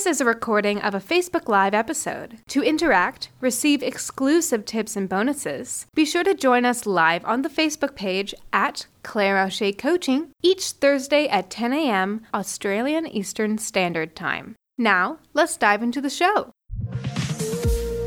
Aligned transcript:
This 0.00 0.16
is 0.16 0.20
a 0.22 0.24
recording 0.24 0.80
of 0.80 0.94
a 0.94 0.98
Facebook 0.98 1.46
Live 1.46 1.74
episode. 1.74 2.38
To 2.48 2.62
interact, 2.62 3.28
receive 3.42 3.82
exclusive 3.82 4.64
tips 4.64 4.96
and 4.96 5.06
bonuses, 5.06 5.84
be 5.94 6.06
sure 6.06 6.24
to 6.24 6.32
join 6.32 6.64
us 6.64 6.86
live 6.86 7.22
on 7.26 7.42
the 7.42 7.50
Facebook 7.50 7.94
page 7.94 8.34
at 8.50 8.86
Claire 9.02 9.38
O'Shea 9.38 9.72
Coaching 9.72 10.30
each 10.42 10.70
Thursday 10.70 11.28
at 11.28 11.50
10 11.50 11.74
a.m. 11.74 12.22
Australian 12.32 13.06
Eastern 13.08 13.58
Standard 13.58 14.16
Time. 14.16 14.56
Now, 14.78 15.18
let's 15.34 15.58
dive 15.58 15.82
into 15.82 16.00
the 16.00 16.08
show. 16.08 16.52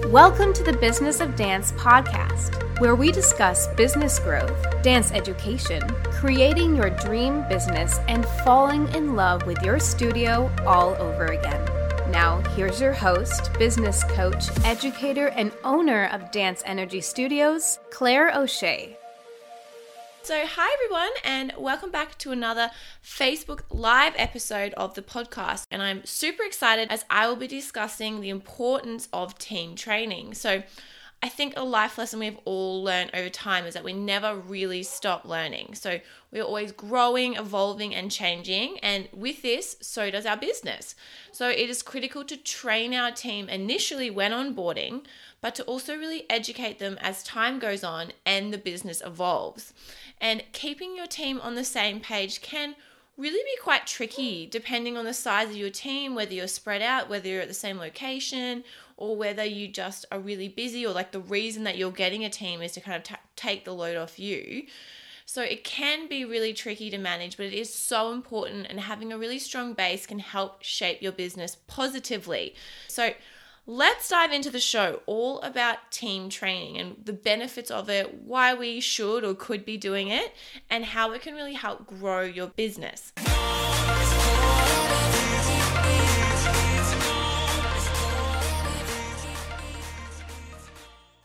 Welcome 0.07 0.51
to 0.53 0.63
the 0.63 0.75
Business 0.81 1.21
of 1.21 1.35
Dance 1.35 1.73
podcast, 1.73 2.79
where 2.79 2.95
we 2.95 3.11
discuss 3.11 3.67
business 3.75 4.17
growth, 4.17 4.81
dance 4.81 5.11
education, 5.11 5.87
creating 6.05 6.75
your 6.75 6.89
dream 6.89 7.47
business, 7.47 7.99
and 8.07 8.25
falling 8.43 8.87
in 8.95 9.15
love 9.15 9.45
with 9.45 9.61
your 9.61 9.79
studio 9.79 10.51
all 10.65 10.95
over 10.95 11.25
again. 11.25 11.82
Now, 12.13 12.41
here's 12.55 12.79
your 12.79 12.93
host, 12.93 13.51
business 13.57 14.03
coach, 14.03 14.45
educator, 14.63 15.29
and 15.29 15.51
owner 15.63 16.05
of 16.11 16.29
Dance 16.29 16.61
Energy 16.63 17.01
Studios, 17.01 17.79
Claire 17.89 18.31
O'Shea. 18.37 18.95
So, 20.21 20.45
hi 20.45 20.69
everyone, 20.75 21.09
and 21.23 21.53
welcome 21.57 21.89
back 21.89 22.19
to 22.19 22.31
another 22.31 22.69
Facebook 23.03 23.61
Live 23.71 24.13
episode 24.15 24.75
of 24.75 24.93
the 24.93 25.01
podcast. 25.01 25.65
And 25.71 25.81
I'm 25.81 26.05
super 26.05 26.43
excited 26.43 26.91
as 26.91 27.03
I 27.09 27.27
will 27.27 27.35
be 27.35 27.47
discussing 27.47 28.21
the 28.21 28.29
importance 28.29 29.09
of 29.11 29.39
team 29.39 29.75
training. 29.75 30.35
So, 30.35 30.61
I 31.23 31.29
think 31.29 31.53
a 31.55 31.63
life 31.63 31.97
lesson 31.97 32.19
we've 32.19 32.37
all 32.43 32.83
learned 32.83 33.11
over 33.13 33.29
time 33.29 33.65
is 33.65 33.75
that 33.75 33.83
we 33.85 33.93
never 33.93 34.35
really 34.35 34.83
stop 34.83 35.23
learning. 35.23 35.73
So, 35.73 36.01
we're 36.31 36.43
always 36.43 36.73
growing, 36.73 37.35
evolving, 37.35 37.95
and 37.95 38.11
changing. 38.11 38.77
And 38.79 39.07
with 39.13 39.41
this, 39.41 39.77
so 39.79 40.11
does 40.11 40.25
our 40.25 40.35
business. 40.35 40.95
So, 41.31 41.47
it 41.47 41.69
is 41.69 41.81
critical 41.81 42.25
to 42.25 42.35
train 42.35 42.93
our 42.93 43.09
team 43.09 43.47
initially 43.47 44.09
when 44.09 44.33
onboarding, 44.33 45.05
but 45.39 45.55
to 45.55 45.63
also 45.63 45.95
really 45.95 46.29
educate 46.29 46.79
them 46.79 46.97
as 46.99 47.23
time 47.23 47.57
goes 47.57 47.85
on 47.85 48.11
and 48.25 48.51
the 48.51 48.57
business 48.57 49.01
evolves. 49.05 49.71
And 50.19 50.43
keeping 50.51 50.97
your 50.97 51.07
team 51.07 51.39
on 51.39 51.55
the 51.55 51.63
same 51.63 52.01
page 52.01 52.41
can 52.41 52.75
really 53.15 53.43
be 53.43 53.61
quite 53.61 53.85
tricky 53.85 54.45
depending 54.45 54.97
on 54.97 55.05
the 55.05 55.13
size 55.13 55.49
of 55.49 55.55
your 55.55 55.69
team, 55.69 56.15
whether 56.15 56.33
you're 56.33 56.47
spread 56.47 56.81
out, 56.81 57.09
whether 57.09 57.29
you're 57.29 57.41
at 57.41 57.47
the 57.47 57.53
same 57.53 57.77
location, 57.77 58.63
or 58.97 59.15
whether 59.15 59.43
you 59.43 59.67
just 59.67 60.05
are 60.11 60.19
really 60.19 60.47
busy, 60.47 60.85
or 60.85 60.93
like 60.93 61.11
the 61.11 61.19
reason 61.19 61.63
that 61.63 61.77
you're 61.77 61.91
getting 61.91 62.23
a 62.23 62.29
team 62.29 62.61
is 62.61 62.73
to 62.73 62.81
kind 62.81 62.97
of 62.97 63.03
t- 63.03 63.15
take 63.35 63.65
the 63.65 63.73
load 63.73 63.97
off 63.97 64.19
you. 64.19 64.65
So 65.25 65.41
it 65.41 65.63
can 65.63 66.07
be 66.07 66.25
really 66.25 66.53
tricky 66.53 66.89
to 66.89 66.97
manage, 66.97 67.37
but 67.37 67.45
it 67.45 67.53
is 67.53 67.73
so 67.73 68.11
important, 68.11 68.67
and 68.69 68.79
having 68.79 69.13
a 69.13 69.17
really 69.17 69.39
strong 69.39 69.73
base 69.73 70.05
can 70.05 70.19
help 70.19 70.63
shape 70.63 71.01
your 71.01 71.13
business 71.13 71.55
positively. 71.67 72.55
So 72.87 73.13
Let's 73.65 74.09
dive 74.09 74.33
into 74.33 74.49
the 74.49 74.59
show 74.59 74.99
all 75.05 75.39
about 75.39 75.89
team 75.89 76.27
training 76.27 76.77
and 76.77 76.97
the 77.01 77.13
benefits 77.13 77.71
of 77.71 77.89
it, 77.89 78.13
why 78.13 78.53
we 78.53 78.81
should 78.81 79.23
or 79.23 79.35
could 79.35 79.63
be 79.63 79.77
doing 79.77 80.09
it, 80.09 80.33
and 80.69 80.83
how 80.83 81.13
it 81.13 81.21
can 81.21 81.33
really 81.33 81.53
help 81.53 81.87
grow 81.87 82.23
your 82.23 82.47
business. 82.47 83.13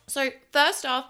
So, 0.08 0.30
first 0.52 0.84
off, 0.84 1.06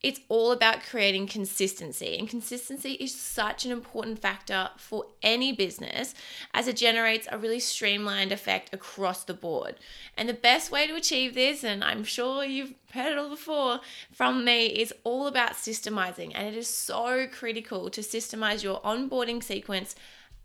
it's 0.00 0.20
all 0.28 0.52
about 0.52 0.82
creating 0.82 1.26
consistency. 1.26 2.16
And 2.16 2.28
consistency 2.28 2.92
is 2.92 3.12
such 3.14 3.64
an 3.64 3.72
important 3.72 4.20
factor 4.20 4.70
for 4.76 5.06
any 5.22 5.52
business 5.52 6.14
as 6.54 6.68
it 6.68 6.76
generates 6.76 7.26
a 7.30 7.38
really 7.38 7.58
streamlined 7.58 8.30
effect 8.30 8.72
across 8.72 9.24
the 9.24 9.34
board. 9.34 9.74
And 10.16 10.28
the 10.28 10.34
best 10.34 10.70
way 10.70 10.86
to 10.86 10.94
achieve 10.94 11.34
this, 11.34 11.64
and 11.64 11.82
I'm 11.82 12.04
sure 12.04 12.44
you've 12.44 12.74
heard 12.92 13.12
it 13.12 13.18
all 13.18 13.30
before 13.30 13.80
from 14.12 14.44
me, 14.44 14.66
is 14.66 14.94
all 15.02 15.26
about 15.26 15.54
systemizing. 15.54 16.30
And 16.32 16.46
it 16.46 16.56
is 16.56 16.68
so 16.68 17.26
critical 17.26 17.90
to 17.90 18.00
systemize 18.00 18.62
your 18.62 18.80
onboarding 18.82 19.42
sequence 19.42 19.96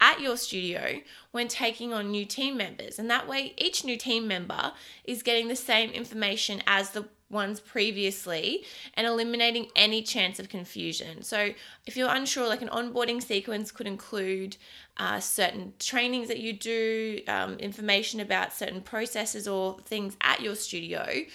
at 0.02 0.20
your 0.20 0.36
studio 0.36 1.00
when 1.32 1.48
taking 1.48 1.94
on 1.94 2.10
new 2.10 2.26
team 2.26 2.58
members. 2.58 2.98
And 2.98 3.10
that 3.12 3.28
way, 3.28 3.54
each 3.58 3.86
new 3.86 3.98
team 3.98 4.28
member 4.28 4.74
is 5.04 5.22
getting 5.22 5.48
the 5.48 5.56
same 5.56 5.92
information 5.92 6.64
as 6.66 6.90
the 6.90 7.08
ones 7.30 7.60
previously 7.60 8.64
and 8.94 9.08
eliminating 9.08 9.68
any 9.76 10.02
chance 10.02 10.40
of 10.40 10.50
confusion. 10.50 11.24
So, 11.24 11.54
if 11.86 11.98
you're 11.98 12.14
unsure, 12.14 12.48
like 12.48 12.62
an 12.62 12.70
onboarding 12.70 13.22
sequence 13.22 13.72
could 13.72 13.88
include 13.88 14.58
uh, 14.98 15.20
certain 15.20 15.74
trainings 15.80 16.28
that 16.28 16.40
you 16.40 16.54
do, 16.54 17.22
um, 17.28 17.56
information 17.56 18.20
about 18.20 18.54
certain 18.54 18.82
processes 18.82 19.48
or 19.48 19.80
things 19.86 20.16
at 20.22 20.42
your 20.42 20.56
studio 20.56 21.26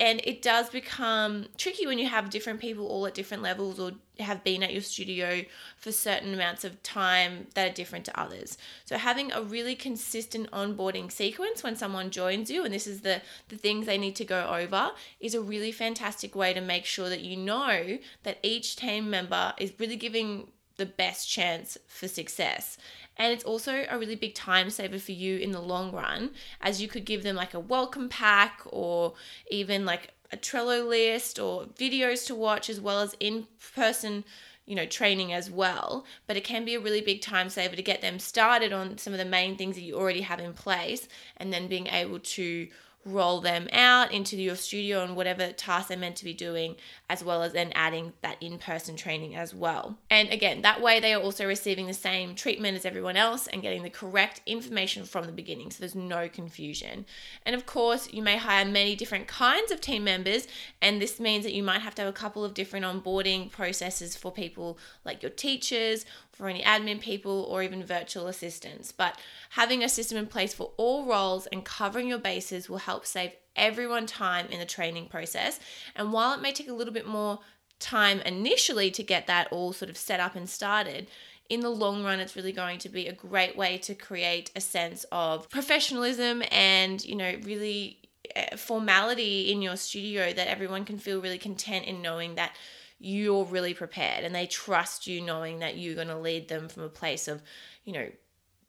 and 0.00 0.22
it 0.24 0.40
does 0.40 0.70
become 0.70 1.46
tricky 1.58 1.86
when 1.86 1.98
you 1.98 2.08
have 2.08 2.30
different 2.30 2.58
people 2.58 2.86
all 2.86 3.06
at 3.06 3.12
different 3.12 3.42
levels 3.42 3.78
or 3.78 3.92
have 4.18 4.42
been 4.42 4.62
at 4.62 4.72
your 4.72 4.80
studio 4.80 5.44
for 5.76 5.92
certain 5.92 6.32
amounts 6.32 6.64
of 6.64 6.82
time 6.82 7.46
that 7.54 7.70
are 7.70 7.74
different 7.74 8.06
to 8.06 8.20
others. 8.20 8.56
So 8.86 8.96
having 8.96 9.30
a 9.30 9.42
really 9.42 9.74
consistent 9.74 10.50
onboarding 10.52 11.12
sequence 11.12 11.62
when 11.62 11.76
someone 11.76 12.10
joins 12.10 12.50
you 12.50 12.64
and 12.64 12.72
this 12.72 12.86
is 12.86 13.02
the 13.02 13.20
the 13.48 13.56
things 13.56 13.84
they 13.84 13.98
need 13.98 14.16
to 14.16 14.24
go 14.24 14.48
over 14.48 14.92
is 15.20 15.34
a 15.34 15.42
really 15.42 15.72
fantastic 15.72 16.34
way 16.34 16.54
to 16.54 16.60
make 16.62 16.86
sure 16.86 17.10
that 17.10 17.20
you 17.20 17.36
know 17.36 17.98
that 18.22 18.38
each 18.42 18.76
team 18.76 19.10
member 19.10 19.52
is 19.58 19.72
really 19.78 19.96
giving 19.96 20.48
the 20.78 20.86
best 20.86 21.28
chance 21.28 21.76
for 21.86 22.08
success. 22.08 22.78
And 23.20 23.34
it's 23.34 23.44
also 23.44 23.84
a 23.90 23.98
really 23.98 24.16
big 24.16 24.34
time 24.34 24.70
saver 24.70 24.98
for 24.98 25.12
you 25.12 25.36
in 25.36 25.52
the 25.52 25.60
long 25.60 25.92
run, 25.92 26.30
as 26.62 26.80
you 26.80 26.88
could 26.88 27.04
give 27.04 27.22
them 27.22 27.36
like 27.36 27.52
a 27.52 27.60
welcome 27.60 28.08
pack 28.08 28.62
or 28.64 29.12
even 29.50 29.84
like 29.84 30.14
a 30.32 30.38
Trello 30.38 30.88
list 30.88 31.38
or 31.38 31.66
videos 31.66 32.26
to 32.28 32.34
watch, 32.34 32.70
as 32.70 32.80
well 32.80 33.00
as 33.00 33.14
in 33.20 33.46
person 33.74 34.24
you 34.64 34.74
know 34.74 34.86
training 34.86 35.34
as 35.34 35.50
well. 35.50 36.06
But 36.26 36.38
it 36.38 36.44
can 36.44 36.64
be 36.64 36.74
a 36.74 36.80
really 36.80 37.02
big 37.02 37.20
time 37.20 37.50
saver 37.50 37.76
to 37.76 37.82
get 37.82 38.00
them 38.00 38.18
started 38.18 38.72
on 38.72 38.96
some 38.96 39.12
of 39.12 39.18
the 39.18 39.26
main 39.26 39.54
things 39.54 39.76
that 39.76 39.82
you 39.82 39.96
already 39.96 40.22
have 40.22 40.40
in 40.40 40.54
place 40.54 41.06
and 41.36 41.52
then 41.52 41.68
being 41.68 41.88
able 41.88 42.20
to 42.20 42.68
roll 43.04 43.40
them 43.40 43.66
out 43.72 44.12
into 44.12 44.36
your 44.36 44.56
studio 44.56 45.02
and 45.02 45.16
whatever 45.16 45.52
task 45.52 45.88
they're 45.88 45.96
meant 45.96 46.16
to 46.16 46.24
be 46.24 46.34
doing, 46.34 46.76
as 47.08 47.24
well 47.24 47.42
as 47.42 47.52
then 47.52 47.72
adding 47.74 48.12
that 48.20 48.36
in 48.42 48.58
person 48.58 48.94
training 48.94 49.34
as 49.34 49.54
well. 49.54 49.96
And 50.10 50.28
again, 50.28 50.62
that 50.62 50.82
way 50.82 51.00
they 51.00 51.14
are 51.14 51.22
also 51.22 51.46
receiving 51.46 51.86
the 51.86 51.94
same 51.94 52.34
treatment 52.34 52.76
as 52.76 52.84
everyone 52.84 53.16
else 53.16 53.46
and 53.46 53.62
getting 53.62 53.82
the 53.82 53.90
correct 53.90 54.42
information 54.44 55.04
from 55.04 55.24
the 55.24 55.32
beginning. 55.32 55.70
So 55.70 55.80
there's 55.80 55.94
no 55.94 56.28
confusion. 56.28 57.06
And 57.46 57.56
of 57.56 57.64
course, 57.64 58.12
you 58.12 58.22
may 58.22 58.36
hire 58.36 58.66
many 58.66 58.94
different 58.96 59.26
kinds 59.26 59.70
of 59.72 59.80
team 59.80 60.04
members, 60.04 60.46
and 60.82 61.00
this 61.00 61.18
means 61.18 61.44
that 61.44 61.54
you 61.54 61.62
might 61.62 61.80
have 61.80 61.94
to 61.94 62.02
have 62.02 62.10
a 62.10 62.12
couple 62.12 62.44
of 62.44 62.52
different 62.52 62.84
onboarding 62.84 63.50
processes 63.50 64.14
for 64.14 64.30
people 64.30 64.78
like 65.04 65.22
your 65.22 65.30
teachers 65.30 66.04
for 66.40 66.48
any 66.48 66.62
admin 66.62 67.00
people 67.00 67.46
or 67.48 67.62
even 67.62 67.84
virtual 67.84 68.26
assistants. 68.26 68.92
But 68.92 69.18
having 69.50 69.84
a 69.84 69.88
system 69.88 70.18
in 70.18 70.26
place 70.26 70.54
for 70.54 70.72
all 70.76 71.06
roles 71.06 71.46
and 71.48 71.64
covering 71.64 72.08
your 72.08 72.18
bases 72.18 72.68
will 72.68 72.78
help 72.78 73.06
save 73.06 73.32
everyone 73.54 74.06
time 74.06 74.46
in 74.46 74.58
the 74.58 74.64
training 74.64 75.06
process. 75.06 75.60
And 75.94 76.12
while 76.12 76.34
it 76.34 76.40
may 76.40 76.52
take 76.52 76.68
a 76.68 76.72
little 76.72 76.94
bit 76.94 77.06
more 77.06 77.40
time 77.78 78.20
initially 78.20 78.90
to 78.90 79.02
get 79.02 79.26
that 79.26 79.52
all 79.52 79.72
sort 79.72 79.90
of 79.90 79.96
set 79.96 80.18
up 80.18 80.34
and 80.34 80.48
started, 80.48 81.08
in 81.50 81.60
the 81.60 81.68
long 81.68 82.04
run 82.04 82.20
it's 82.20 82.36
really 82.36 82.52
going 82.52 82.78
to 82.78 82.88
be 82.88 83.08
a 83.08 83.12
great 83.12 83.56
way 83.56 83.76
to 83.76 83.92
create 83.92 84.52
a 84.54 84.60
sense 84.60 85.04
of 85.10 85.50
professionalism 85.50 86.44
and 86.52 87.04
you 87.04 87.16
know 87.16 87.34
really 87.42 87.98
eh, 88.36 88.54
formality 88.54 89.50
in 89.50 89.60
your 89.60 89.74
studio 89.74 90.32
that 90.32 90.46
everyone 90.46 90.84
can 90.84 90.96
feel 90.96 91.20
really 91.20 91.38
content 91.38 91.84
in 91.86 92.00
knowing 92.00 92.36
that 92.36 92.54
you're 93.00 93.44
really 93.44 93.74
prepared 93.74 94.24
and 94.24 94.34
they 94.34 94.46
trust 94.46 95.06
you 95.06 95.22
knowing 95.22 95.58
that 95.60 95.76
you're 95.78 95.94
going 95.94 96.08
to 96.08 96.18
lead 96.18 96.48
them 96.48 96.68
from 96.68 96.82
a 96.82 96.88
place 96.88 97.26
of, 97.26 97.42
you 97.84 97.92
know, 97.92 98.06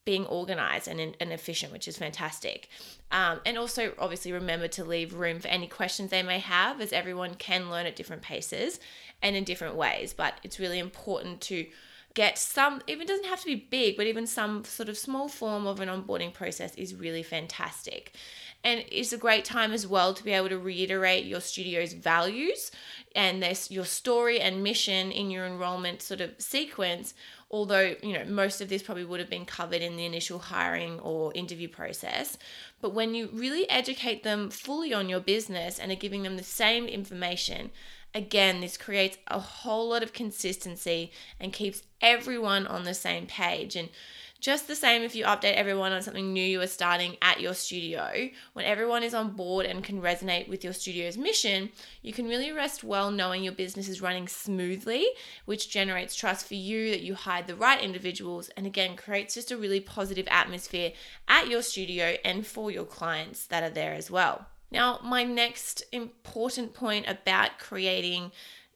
being 0.03 0.25
organized 0.25 0.87
and, 0.87 0.99
and 1.19 1.31
efficient, 1.31 1.71
which 1.71 1.87
is 1.87 1.97
fantastic. 1.97 2.69
Um, 3.11 3.39
and 3.45 3.57
also, 3.57 3.93
obviously, 3.99 4.31
remember 4.31 4.67
to 4.69 4.83
leave 4.83 5.13
room 5.13 5.39
for 5.39 5.47
any 5.47 5.67
questions 5.67 6.09
they 6.09 6.23
may 6.23 6.39
have, 6.39 6.81
as 6.81 6.91
everyone 6.91 7.35
can 7.35 7.69
learn 7.69 7.85
at 7.85 7.95
different 7.95 8.23
paces 8.23 8.79
and 9.21 9.35
in 9.35 9.43
different 9.43 9.75
ways. 9.75 10.13
But 10.13 10.39
it's 10.43 10.59
really 10.59 10.79
important 10.79 11.41
to 11.41 11.67
get 12.13 12.37
some, 12.37 12.81
even 12.87 13.05
doesn't 13.05 13.27
have 13.27 13.41
to 13.41 13.45
be 13.45 13.55
big, 13.55 13.95
but 13.95 14.07
even 14.07 14.25
some 14.25 14.63
sort 14.63 14.89
of 14.89 14.97
small 14.97 15.27
form 15.27 15.67
of 15.67 15.79
an 15.79 15.89
onboarding 15.89 16.33
process 16.33 16.73
is 16.75 16.95
really 16.95 17.23
fantastic. 17.23 18.15
And 18.63 18.85
it's 18.91 19.11
a 19.11 19.17
great 19.17 19.43
time 19.43 19.71
as 19.71 19.87
well 19.87 20.13
to 20.13 20.23
be 20.23 20.31
able 20.31 20.49
to 20.49 20.59
reiterate 20.59 21.25
your 21.25 21.41
studio's 21.41 21.93
values 21.93 22.71
and 23.15 23.41
this 23.41 23.71
your 23.71 23.85
story 23.85 24.39
and 24.39 24.63
mission 24.63 25.11
in 25.11 25.31
your 25.31 25.45
enrollment 25.45 26.01
sort 26.01 26.21
of 26.21 26.31
sequence 26.37 27.13
although 27.51 27.95
you 28.01 28.13
know 28.13 28.23
most 28.25 28.61
of 28.61 28.69
this 28.69 28.81
probably 28.81 29.03
would 29.03 29.19
have 29.19 29.29
been 29.29 29.45
covered 29.45 29.81
in 29.81 29.97
the 29.97 30.05
initial 30.05 30.39
hiring 30.39 30.99
or 31.01 31.31
interview 31.33 31.67
process. 31.67 32.37
But 32.79 32.93
when 32.93 33.13
you 33.13 33.29
really 33.33 33.69
educate 33.69 34.23
them 34.23 34.49
fully 34.49 34.93
on 34.93 35.09
your 35.09 35.19
business 35.19 35.77
and 35.77 35.91
are 35.91 35.95
giving 35.95 36.23
them 36.23 36.37
the 36.37 36.43
same 36.43 36.87
information 36.87 37.71
again 38.13 38.59
this 38.59 38.77
creates 38.77 39.17
a 39.27 39.39
whole 39.39 39.89
lot 39.89 40.03
of 40.03 40.11
consistency 40.13 41.11
and 41.39 41.53
keeps 41.53 41.83
everyone 42.01 42.65
on 42.67 42.83
the 42.83 42.93
same 42.93 43.25
page. 43.25 43.75
And 43.75 43.89
Just 44.41 44.67
the 44.67 44.75
same 44.75 45.03
if 45.03 45.13
you 45.15 45.23
update 45.25 45.53
everyone 45.53 45.91
on 45.91 46.01
something 46.01 46.33
new 46.33 46.43
you 46.43 46.59
are 46.61 46.67
starting 46.67 47.15
at 47.21 47.39
your 47.39 47.53
studio, 47.53 48.27
when 48.53 48.65
everyone 48.65 49.03
is 49.03 49.13
on 49.13 49.35
board 49.35 49.67
and 49.67 49.83
can 49.83 50.01
resonate 50.01 50.47
with 50.47 50.63
your 50.63 50.73
studio's 50.73 51.15
mission, 51.15 51.69
you 52.01 52.11
can 52.11 52.27
really 52.27 52.51
rest 52.51 52.83
well 52.83 53.11
knowing 53.11 53.43
your 53.43 53.53
business 53.53 53.87
is 53.87 54.01
running 54.01 54.27
smoothly, 54.27 55.05
which 55.45 55.69
generates 55.69 56.15
trust 56.15 56.47
for 56.47 56.55
you 56.55 56.89
that 56.89 57.01
you 57.01 57.13
hired 57.13 57.45
the 57.45 57.55
right 57.55 57.83
individuals 57.83 58.49
and 58.57 58.65
again 58.65 58.95
creates 58.95 59.35
just 59.35 59.51
a 59.51 59.57
really 59.57 59.79
positive 59.79 60.27
atmosphere 60.31 60.91
at 61.27 61.47
your 61.47 61.61
studio 61.61 62.15
and 62.25 62.47
for 62.47 62.71
your 62.71 62.85
clients 62.85 63.45
that 63.45 63.61
are 63.61 63.69
there 63.69 63.93
as 63.93 64.09
well. 64.09 64.47
Now, 64.71 64.99
my 65.03 65.23
next 65.23 65.83
important 65.91 66.73
point 66.73 67.07
about 67.07 67.59
creating 67.59 68.31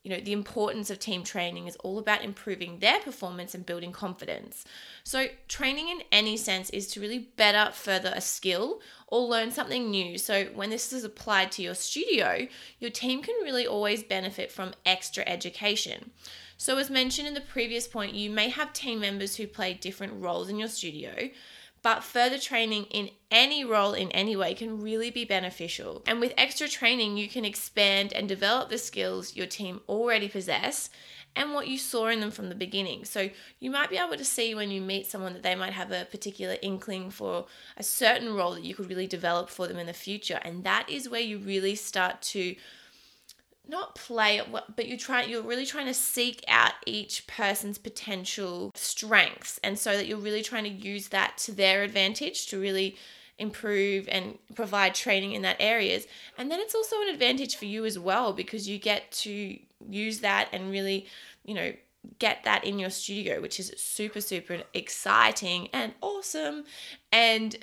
you 0.05 0.11
know, 0.11 0.19
the 0.19 0.33
importance 0.33 0.91
of 0.91 0.99
team 0.99 1.23
training 1.23 1.65
is 1.65 1.75
all 1.77 1.97
about 1.97 2.23
improving 2.23 2.77
their 2.77 2.99
performance 2.99 3.55
and 3.55 3.65
building 3.65 3.91
confidence. 3.91 4.63
So, 5.03 5.29
training 5.47 5.89
in 5.89 6.03
any 6.11 6.37
sense 6.37 6.69
is 6.69 6.85
to 6.89 7.01
really 7.01 7.17
better 7.37 7.71
further 7.71 8.13
a 8.15 8.21
skill 8.21 8.81
or 9.07 9.21
learn 9.21 9.49
something 9.49 9.89
new. 9.89 10.19
So, 10.19 10.45
when 10.53 10.69
this 10.69 10.93
is 10.93 11.03
applied 11.03 11.51
to 11.53 11.63
your 11.63 11.73
studio, 11.73 12.47
your 12.79 12.91
team 12.91 13.23
can 13.23 13.33
really 13.41 13.65
always 13.65 14.03
benefit 14.03 14.51
from 14.51 14.75
extra 14.85 15.27
education. 15.27 16.11
So, 16.55 16.77
as 16.77 16.91
mentioned 16.91 17.27
in 17.27 17.33
the 17.33 17.41
previous 17.41 17.87
point, 17.87 18.13
you 18.13 18.29
may 18.29 18.49
have 18.49 18.73
team 18.73 18.99
members 18.99 19.35
who 19.35 19.47
play 19.47 19.73
different 19.73 20.21
roles 20.21 20.49
in 20.49 20.59
your 20.59 20.69
studio 20.69 21.31
but 21.85 22.03
further 22.03 22.39
training 22.39 22.85
in 22.85 23.11
any 23.29 23.63
role 23.63 23.93
in 23.93 24.09
any 24.09 24.35
way 24.35 24.55
can 24.55 24.81
really 24.81 25.11
be 25.11 25.23
beneficial. 25.23 26.01
And 26.07 26.19
with 26.19 26.33
extra 26.35 26.67
training, 26.67 27.15
you 27.15 27.29
can 27.29 27.45
expand 27.45 28.11
and 28.11 28.27
develop 28.27 28.71
the 28.71 28.79
skills 28.79 29.35
your 29.35 29.45
team 29.45 29.81
already 29.87 30.27
possess 30.27 30.89
and 31.35 31.53
what 31.53 31.67
you 31.67 31.77
saw 31.77 32.07
in 32.07 32.21
them 32.21 32.31
from 32.31 32.49
the 32.49 32.55
beginning. 32.55 33.05
So 33.05 33.29
you 33.59 33.69
might 33.69 33.91
be 33.91 33.97
able 33.97 34.17
to 34.17 34.25
see 34.25 34.55
when 34.55 34.71
you 34.71 34.81
meet 34.81 35.05
someone 35.05 35.33
that 35.33 35.43
they 35.43 35.53
might 35.53 35.73
have 35.73 35.91
a 35.91 36.05
particular 36.05 36.55
inkling 36.63 37.11
for 37.11 37.45
a 37.77 37.83
certain 37.83 38.33
role 38.33 38.53
that 38.53 38.63
you 38.63 38.73
could 38.73 38.89
really 38.89 39.05
develop 39.05 39.51
for 39.51 39.67
them 39.67 39.77
in 39.77 39.85
the 39.85 39.93
future. 39.93 40.39
And 40.41 40.63
that 40.63 40.89
is 40.89 41.07
where 41.07 41.21
you 41.21 41.37
really 41.37 41.75
start 41.75 42.19
to 42.33 42.55
not 43.67 43.95
play 43.95 44.41
but 44.75 44.87
you 44.87 44.97
try 44.97 45.23
you're 45.23 45.41
really 45.41 45.65
trying 45.65 45.85
to 45.85 45.93
seek 45.93 46.43
out 46.47 46.73
each 46.85 47.25
person's 47.27 47.77
potential 47.77 48.71
strengths 48.75 49.59
and 49.63 49.77
so 49.77 49.95
that 49.97 50.07
you're 50.07 50.17
really 50.17 50.43
trying 50.43 50.63
to 50.63 50.69
use 50.69 51.09
that 51.09 51.37
to 51.37 51.51
their 51.51 51.83
advantage 51.83 52.47
to 52.47 52.59
really 52.59 52.95
improve 53.37 54.07
and 54.09 54.37
provide 54.55 54.95
training 54.95 55.33
in 55.33 55.41
that 55.41 55.57
areas. 55.59 56.07
And 56.37 56.49
then 56.49 56.59
it's 56.59 56.75
also 56.75 57.01
an 57.01 57.09
advantage 57.09 57.55
for 57.55 57.65
you 57.65 57.85
as 57.85 57.99
well 57.99 58.33
because 58.33 58.67
you 58.67 58.77
get 58.77 59.11
to 59.11 59.57
use 59.89 60.19
that 60.19 60.49
and 60.51 60.71
really 60.71 61.05
you 61.43 61.53
know 61.53 61.71
get 62.17 62.43
that 62.43 62.63
in 62.63 62.79
your 62.79 62.89
studio 62.89 63.39
which 63.39 63.59
is 63.59 63.71
super 63.77 64.21
super 64.21 64.61
exciting 64.73 65.67
and 65.73 65.93
awesome. 66.01 66.63
And 67.11 67.57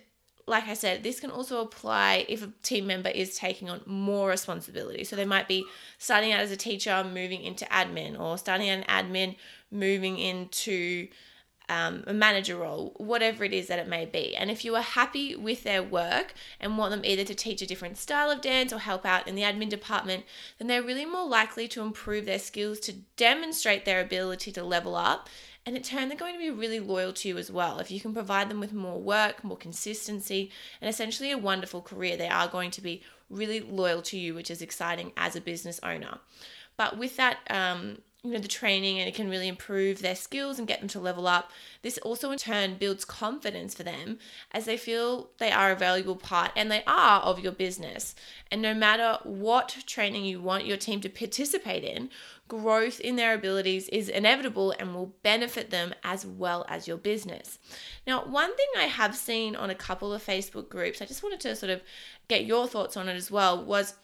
like 0.52 0.68
I 0.68 0.74
said, 0.74 1.02
this 1.02 1.18
can 1.18 1.30
also 1.30 1.62
apply 1.62 2.26
if 2.28 2.44
a 2.44 2.52
team 2.62 2.86
member 2.86 3.08
is 3.08 3.36
taking 3.36 3.70
on 3.70 3.80
more 3.86 4.28
responsibility. 4.28 5.02
So 5.02 5.16
they 5.16 5.24
might 5.24 5.48
be 5.48 5.64
starting 5.98 6.30
out 6.32 6.40
as 6.40 6.52
a 6.52 6.56
teacher, 6.56 7.02
moving 7.02 7.42
into 7.42 7.64
admin, 7.64 8.20
or 8.20 8.36
starting 8.36 8.68
an 8.68 8.84
admin, 8.84 9.36
moving 9.70 10.18
into 10.18 11.08
um, 11.70 12.04
a 12.06 12.12
manager 12.12 12.56
role, 12.56 12.92
whatever 12.98 13.44
it 13.44 13.54
is 13.54 13.68
that 13.68 13.78
it 13.78 13.88
may 13.88 14.04
be. 14.04 14.36
And 14.36 14.50
if 14.50 14.62
you 14.62 14.76
are 14.76 14.82
happy 14.82 15.34
with 15.34 15.62
their 15.62 15.82
work 15.82 16.34
and 16.60 16.76
want 16.76 16.90
them 16.90 17.04
either 17.04 17.24
to 17.24 17.34
teach 17.34 17.62
a 17.62 17.66
different 17.66 17.96
style 17.96 18.30
of 18.30 18.42
dance 18.42 18.74
or 18.74 18.78
help 18.78 19.06
out 19.06 19.26
in 19.26 19.34
the 19.34 19.42
admin 19.42 19.70
department, 19.70 20.24
then 20.58 20.68
they're 20.68 20.82
really 20.82 21.06
more 21.06 21.26
likely 21.26 21.66
to 21.68 21.80
improve 21.80 22.26
their 22.26 22.38
skills 22.38 22.78
to 22.80 22.92
demonstrate 23.16 23.86
their 23.86 24.02
ability 24.02 24.52
to 24.52 24.62
level 24.62 24.94
up 24.94 25.30
and 25.64 25.76
in 25.76 25.82
turn, 25.82 26.08
they're 26.08 26.18
going 26.18 26.34
to 26.34 26.38
be 26.40 26.50
really 26.50 26.80
loyal 26.80 27.12
to 27.12 27.28
you 27.28 27.38
as 27.38 27.50
well. 27.50 27.78
If 27.78 27.90
you 27.90 28.00
can 28.00 28.12
provide 28.12 28.48
them 28.48 28.58
with 28.58 28.72
more 28.72 29.00
work, 29.00 29.44
more 29.44 29.56
consistency, 29.56 30.50
and 30.80 30.90
essentially 30.90 31.30
a 31.30 31.38
wonderful 31.38 31.82
career, 31.82 32.16
they 32.16 32.28
are 32.28 32.48
going 32.48 32.72
to 32.72 32.80
be 32.80 33.02
really 33.30 33.60
loyal 33.60 34.02
to 34.02 34.18
you, 34.18 34.34
which 34.34 34.50
is 34.50 34.60
exciting 34.60 35.12
as 35.16 35.36
a 35.36 35.40
business 35.40 35.78
owner. 35.82 36.18
But 36.76 36.98
with 36.98 37.16
that, 37.16 37.38
um, 37.48 37.98
you 38.24 38.30
know 38.30 38.38
the 38.38 38.46
training 38.46 39.00
and 39.00 39.08
it 39.08 39.14
can 39.16 39.28
really 39.28 39.48
improve 39.48 40.00
their 40.00 40.14
skills 40.14 40.58
and 40.58 40.68
get 40.68 40.78
them 40.78 40.88
to 40.88 41.00
level 41.00 41.26
up. 41.26 41.50
This 41.82 41.98
also 41.98 42.30
in 42.30 42.38
turn 42.38 42.76
builds 42.76 43.04
confidence 43.04 43.74
for 43.74 43.82
them 43.82 44.18
as 44.52 44.64
they 44.64 44.76
feel 44.76 45.30
they 45.38 45.50
are 45.50 45.72
a 45.72 45.76
valuable 45.76 46.14
part 46.14 46.52
and 46.54 46.70
they 46.70 46.84
are 46.86 47.20
of 47.20 47.40
your 47.40 47.50
business. 47.50 48.14
And 48.50 48.62
no 48.62 48.74
matter 48.74 49.18
what 49.24 49.76
training 49.86 50.24
you 50.24 50.40
want 50.40 50.66
your 50.66 50.76
team 50.76 51.00
to 51.00 51.08
participate 51.08 51.82
in 51.82 52.10
growth 52.46 53.00
in 53.00 53.16
their 53.16 53.34
abilities 53.34 53.88
is 53.88 54.08
inevitable 54.08 54.72
and 54.78 54.94
will 54.94 55.14
benefit 55.22 55.70
them 55.70 55.92
as 56.04 56.24
well 56.24 56.64
as 56.68 56.86
your 56.86 56.98
business. 56.98 57.58
Now 58.06 58.24
one 58.24 58.54
thing 58.54 58.66
i 58.76 58.84
have 58.84 59.16
seen 59.16 59.56
on 59.56 59.70
a 59.70 59.74
couple 59.74 60.12
of 60.12 60.24
facebook 60.24 60.68
groups 60.68 61.00
i 61.00 61.06
just 61.06 61.22
wanted 61.22 61.40
to 61.40 61.56
sort 61.56 61.70
of 61.70 61.80
get 62.28 62.44
your 62.44 62.66
thoughts 62.68 62.96
on 62.96 63.08
it 63.08 63.14
as 63.14 63.30
well 63.30 63.64
was 63.64 63.94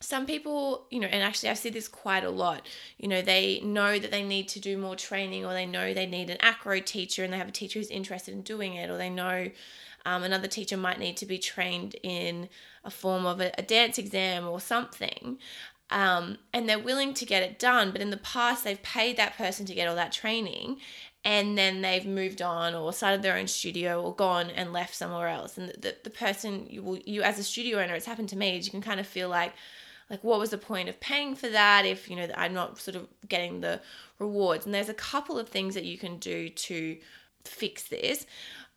some 0.00 0.26
people, 0.26 0.86
you 0.90 1.00
know, 1.00 1.06
and 1.06 1.22
actually 1.22 1.48
I 1.48 1.54
see 1.54 1.70
this 1.70 1.88
quite 1.88 2.22
a 2.22 2.30
lot. 2.30 2.66
You 2.98 3.08
know, 3.08 3.22
they 3.22 3.60
know 3.60 3.98
that 3.98 4.10
they 4.10 4.22
need 4.22 4.48
to 4.48 4.60
do 4.60 4.76
more 4.76 4.94
training, 4.94 5.44
or 5.46 5.54
they 5.54 5.66
know 5.66 5.94
they 5.94 6.06
need 6.06 6.28
an 6.30 6.36
acro 6.40 6.80
teacher, 6.80 7.24
and 7.24 7.32
they 7.32 7.38
have 7.38 7.48
a 7.48 7.52
teacher 7.52 7.78
who's 7.78 7.90
interested 7.90 8.34
in 8.34 8.42
doing 8.42 8.74
it, 8.74 8.90
or 8.90 8.98
they 8.98 9.08
know 9.08 9.50
um, 10.04 10.22
another 10.22 10.48
teacher 10.48 10.76
might 10.76 10.98
need 10.98 11.16
to 11.16 11.26
be 11.26 11.38
trained 11.38 11.96
in 12.02 12.48
a 12.84 12.90
form 12.90 13.24
of 13.26 13.40
a, 13.40 13.52
a 13.58 13.62
dance 13.62 13.96
exam 13.98 14.46
or 14.46 14.60
something. 14.60 15.38
Um, 15.90 16.38
and 16.52 16.68
they're 16.68 16.78
willing 16.78 17.14
to 17.14 17.24
get 17.24 17.42
it 17.42 17.58
done, 17.58 17.90
but 17.90 18.00
in 18.00 18.10
the 18.10 18.16
past 18.16 18.64
they've 18.64 18.82
paid 18.82 19.16
that 19.16 19.36
person 19.36 19.66
to 19.66 19.74
get 19.74 19.88
all 19.88 19.94
that 19.96 20.12
training, 20.12 20.78
and 21.24 21.56
then 21.56 21.80
they've 21.80 22.06
moved 22.06 22.42
on 22.42 22.74
or 22.74 22.92
started 22.92 23.22
their 23.22 23.36
own 23.36 23.46
studio 23.46 24.02
or 24.02 24.14
gone 24.14 24.50
and 24.50 24.72
left 24.72 24.94
somewhere 24.94 25.28
else. 25.28 25.56
And 25.56 25.70
the, 25.70 25.80
the, 25.80 25.96
the 26.04 26.10
person 26.10 26.66
you 26.68 26.82
will, 26.82 26.98
you 26.98 27.22
as 27.22 27.38
a 27.38 27.44
studio 27.44 27.78
owner, 27.78 27.94
it's 27.94 28.06
happened 28.06 28.28
to 28.28 28.36
me, 28.36 28.58
you 28.58 28.70
can 28.70 28.82
kind 28.82 29.00
of 29.00 29.06
feel 29.06 29.28
like, 29.28 29.54
like 30.10 30.22
what 30.22 30.38
was 30.38 30.50
the 30.50 30.58
point 30.58 30.88
of 30.88 31.00
paying 31.00 31.34
for 31.34 31.48
that 31.48 31.84
if 31.84 32.08
you 32.08 32.14
know 32.14 32.28
i'm 32.36 32.54
not 32.54 32.78
sort 32.78 32.96
of 32.96 33.06
getting 33.28 33.60
the 33.60 33.80
rewards? 34.18 34.64
And 34.64 34.74
there's 34.74 34.88
a 34.88 34.94
couple 34.94 35.38
of 35.38 35.48
things 35.48 35.74
that 35.74 35.84
you 35.84 35.98
can 35.98 36.18
do 36.18 36.48
to 36.48 36.96
fix 37.44 37.84
this. 37.84 38.26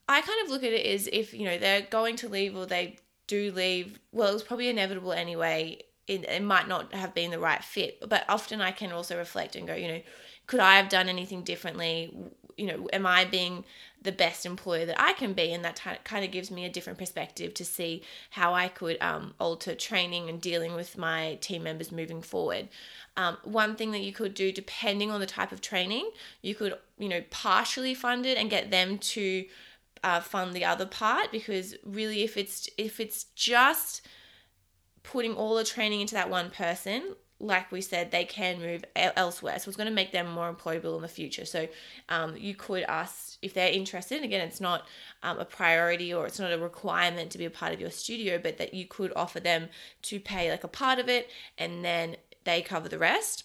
I 0.07 0.21
kind 0.21 0.43
of 0.43 0.49
look 0.49 0.63
at 0.63 0.73
it 0.73 0.85
as 0.85 1.07
if 1.11 1.33
you 1.33 1.45
know 1.45 1.57
they're 1.57 1.81
going 1.81 2.15
to 2.17 2.29
leave 2.29 2.55
or 2.55 2.65
they 2.65 2.97
do 3.27 3.51
leave 3.51 3.99
well 4.11 4.29
it 4.29 4.33
was 4.33 4.43
probably 4.43 4.69
inevitable 4.69 5.13
anyway. 5.13 5.79
It, 6.07 6.25
it 6.27 6.41
might 6.41 6.67
not 6.67 6.93
have 6.95 7.13
been 7.13 7.29
the 7.29 7.37
right 7.37 7.63
fit 7.63 7.99
but 8.09 8.25
often 8.27 8.61
i 8.61 8.71
can 8.71 8.91
also 8.91 9.15
reflect 9.15 9.55
and 9.55 9.67
go 9.67 9.75
you 9.75 9.87
know 9.87 10.01
could 10.47 10.59
i 10.59 10.77
have 10.77 10.89
done 10.89 11.07
anything 11.07 11.43
differently? 11.43 12.11
You 12.57 12.65
know 12.65 12.89
am 12.91 13.05
i 13.05 13.25
being 13.25 13.63
the 14.01 14.11
best 14.11 14.45
employer 14.45 14.85
that 14.85 15.01
I 15.01 15.13
can 15.13 15.33
be. 15.33 15.51
And 15.51 15.63
that 15.65 15.75
t- 15.77 15.89
kind 16.03 16.23
of 16.23 16.31
gives 16.31 16.49
me 16.49 16.65
a 16.65 16.69
different 16.69 16.99
perspective 16.99 17.53
to 17.55 17.65
see 17.65 18.03
how 18.31 18.53
I 18.53 18.67
could 18.67 19.01
um, 19.01 19.33
alter 19.39 19.75
training 19.75 20.29
and 20.29 20.39
dealing 20.39 20.73
with 20.73 20.97
my 20.97 21.37
team 21.41 21.63
members 21.63 21.91
moving 21.91 22.21
forward. 22.21 22.69
Um, 23.17 23.37
one 23.43 23.75
thing 23.75 23.91
that 23.91 23.99
you 23.99 24.13
could 24.13 24.33
do, 24.33 24.51
depending 24.51 25.11
on 25.11 25.19
the 25.19 25.25
type 25.25 25.51
of 25.51 25.61
training, 25.61 26.09
you 26.41 26.55
could, 26.55 26.75
you 26.97 27.09
know, 27.09 27.23
partially 27.29 27.93
fund 27.93 28.25
it 28.25 28.37
and 28.37 28.49
get 28.49 28.71
them 28.71 28.97
to 28.99 29.45
uh, 30.03 30.21
fund 30.21 30.53
the 30.53 30.63
other 30.63 30.85
part 30.85 31.29
because 31.29 31.75
really 31.83 32.23
if 32.23 32.37
it's 32.37 32.69
if 32.77 33.01
it's 33.01 33.25
just 33.35 34.07
putting 35.03 35.33
all 35.33 35.55
the 35.55 35.63
training 35.65 35.99
into 35.99 36.13
that 36.13 36.29
one 36.29 36.49
person 36.49 37.15
like 37.39 37.71
we 37.71 37.81
said, 37.81 38.11
they 38.11 38.25
can 38.25 38.59
move 38.59 38.83
elsewhere. 38.95 39.57
So 39.59 39.69
it's 39.69 39.77
going 39.77 39.87
to 39.87 39.93
make 39.93 40.11
them 40.11 40.29
more 40.29 40.53
employable 40.53 40.95
in 40.97 41.01
the 41.01 41.07
future. 41.07 41.45
So 41.45 41.67
um, 42.09 42.35
you 42.35 42.53
could 42.53 42.83
ask 42.83 43.28
if 43.41 43.53
they're 43.53 43.71
interested. 43.71 44.23
Again, 44.23 44.45
it's 44.47 44.61
not 44.61 44.85
um, 45.23 45.39
a 45.39 45.45
priority 45.45 46.13
or 46.13 46.25
it's 46.25 46.39
not 46.39 46.51
a 46.51 46.57
requirement 46.57 47.31
to 47.31 47.37
be 47.37 47.45
a 47.45 47.49
part 47.49 47.73
of 47.73 47.79
your 47.79 47.91
studio, 47.91 48.39
but 48.41 48.57
that 48.57 48.73
you 48.73 48.85
could 48.85 49.13
offer 49.15 49.39
them 49.39 49.69
to 50.03 50.19
pay 50.19 50.51
like 50.51 50.63
a 50.63 50.67
part 50.67 50.99
of 50.99 51.09
it 51.09 51.29
and 51.57 51.83
then 51.83 52.15
they 52.43 52.61
cover 52.61 52.89
the 52.89 52.99
rest. 52.99 53.43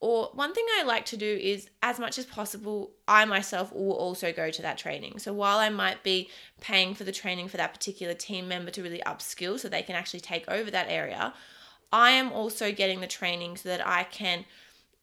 Or 0.00 0.30
one 0.32 0.54
thing 0.54 0.64
I 0.78 0.84
like 0.84 1.06
to 1.06 1.16
do 1.16 1.26
is, 1.26 1.68
as 1.82 1.98
much 1.98 2.18
as 2.18 2.24
possible, 2.24 2.92
I 3.08 3.24
myself 3.24 3.72
will 3.72 3.94
also 3.94 4.32
go 4.32 4.48
to 4.48 4.62
that 4.62 4.78
training. 4.78 5.18
So 5.18 5.32
while 5.32 5.58
I 5.58 5.70
might 5.70 6.04
be 6.04 6.30
paying 6.60 6.94
for 6.94 7.02
the 7.02 7.10
training 7.10 7.48
for 7.48 7.56
that 7.56 7.74
particular 7.74 8.14
team 8.14 8.46
member 8.46 8.70
to 8.70 8.82
really 8.82 9.02
upskill 9.04 9.58
so 9.58 9.68
they 9.68 9.82
can 9.82 9.96
actually 9.96 10.20
take 10.20 10.48
over 10.48 10.70
that 10.70 10.86
area, 10.88 11.34
I 11.92 12.10
am 12.12 12.32
also 12.32 12.70
getting 12.70 13.00
the 13.00 13.08
training 13.08 13.56
so 13.56 13.70
that 13.70 13.84
I 13.84 14.04
can 14.04 14.44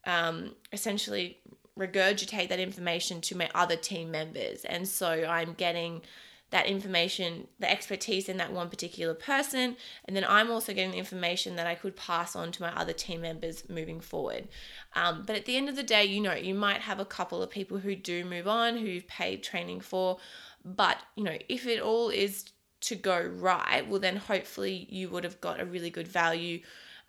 um, 0.06 0.52
essentially 0.72 1.40
regurgitate 1.78 2.48
that 2.48 2.58
information 2.58 3.20
to 3.22 3.36
my 3.36 3.50
other 3.54 3.76
team 3.76 4.10
members. 4.10 4.64
And 4.64 4.88
so 4.88 5.08
I'm 5.08 5.52
getting 5.54 6.02
that 6.50 6.66
information, 6.66 7.48
the 7.58 7.70
expertise 7.70 8.28
in 8.28 8.36
that 8.36 8.52
one 8.52 8.70
particular 8.70 9.14
person, 9.14 9.76
and 10.04 10.16
then 10.16 10.24
I'm 10.28 10.50
also 10.50 10.72
getting 10.72 10.92
the 10.92 10.98
information 10.98 11.56
that 11.56 11.66
I 11.66 11.74
could 11.74 11.96
pass 11.96 12.36
on 12.36 12.52
to 12.52 12.62
my 12.62 12.74
other 12.76 12.92
team 12.92 13.20
members 13.20 13.68
moving 13.68 14.00
forward. 14.00 14.46
Um, 14.94 15.24
but 15.26 15.34
at 15.34 15.44
the 15.44 15.56
end 15.56 15.68
of 15.68 15.74
the 15.74 15.82
day, 15.82 16.04
you 16.04 16.20
know, 16.20 16.34
you 16.34 16.54
might 16.54 16.82
have 16.82 17.00
a 17.00 17.04
couple 17.04 17.42
of 17.42 17.50
people 17.50 17.78
who 17.78 17.96
do 17.96 18.24
move 18.24 18.46
on, 18.46 18.76
who 18.76 18.86
you've 18.86 19.08
paid 19.08 19.42
training 19.42 19.80
for, 19.80 20.18
but 20.64 20.98
you 21.16 21.24
know, 21.24 21.36
if 21.48 21.66
it 21.66 21.80
all 21.80 22.10
is 22.10 22.44
to 22.82 22.94
go 22.94 23.20
right, 23.20 23.88
well, 23.88 24.00
then 24.00 24.16
hopefully 24.16 24.86
you 24.88 25.08
would 25.08 25.24
have 25.24 25.40
got 25.40 25.60
a 25.60 25.64
really 25.64 25.90
good 25.90 26.06
value 26.06 26.60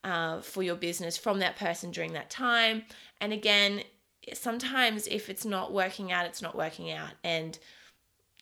uh, 0.04 0.42
for 0.42 0.64
your 0.64 0.76
business 0.76 1.16
from 1.16 1.40
that 1.40 1.58
person 1.58 1.92
during 1.92 2.14
that 2.14 2.30
time. 2.30 2.84
And 3.22 3.34
again, 3.34 3.84
sometimes 4.34 5.08
if 5.08 5.30
it's 5.30 5.46
not 5.46 5.74
working 5.74 6.12
out, 6.12 6.26
it's 6.26 6.42
not 6.42 6.56
working 6.56 6.92
out. 6.92 7.12
And 7.24 7.58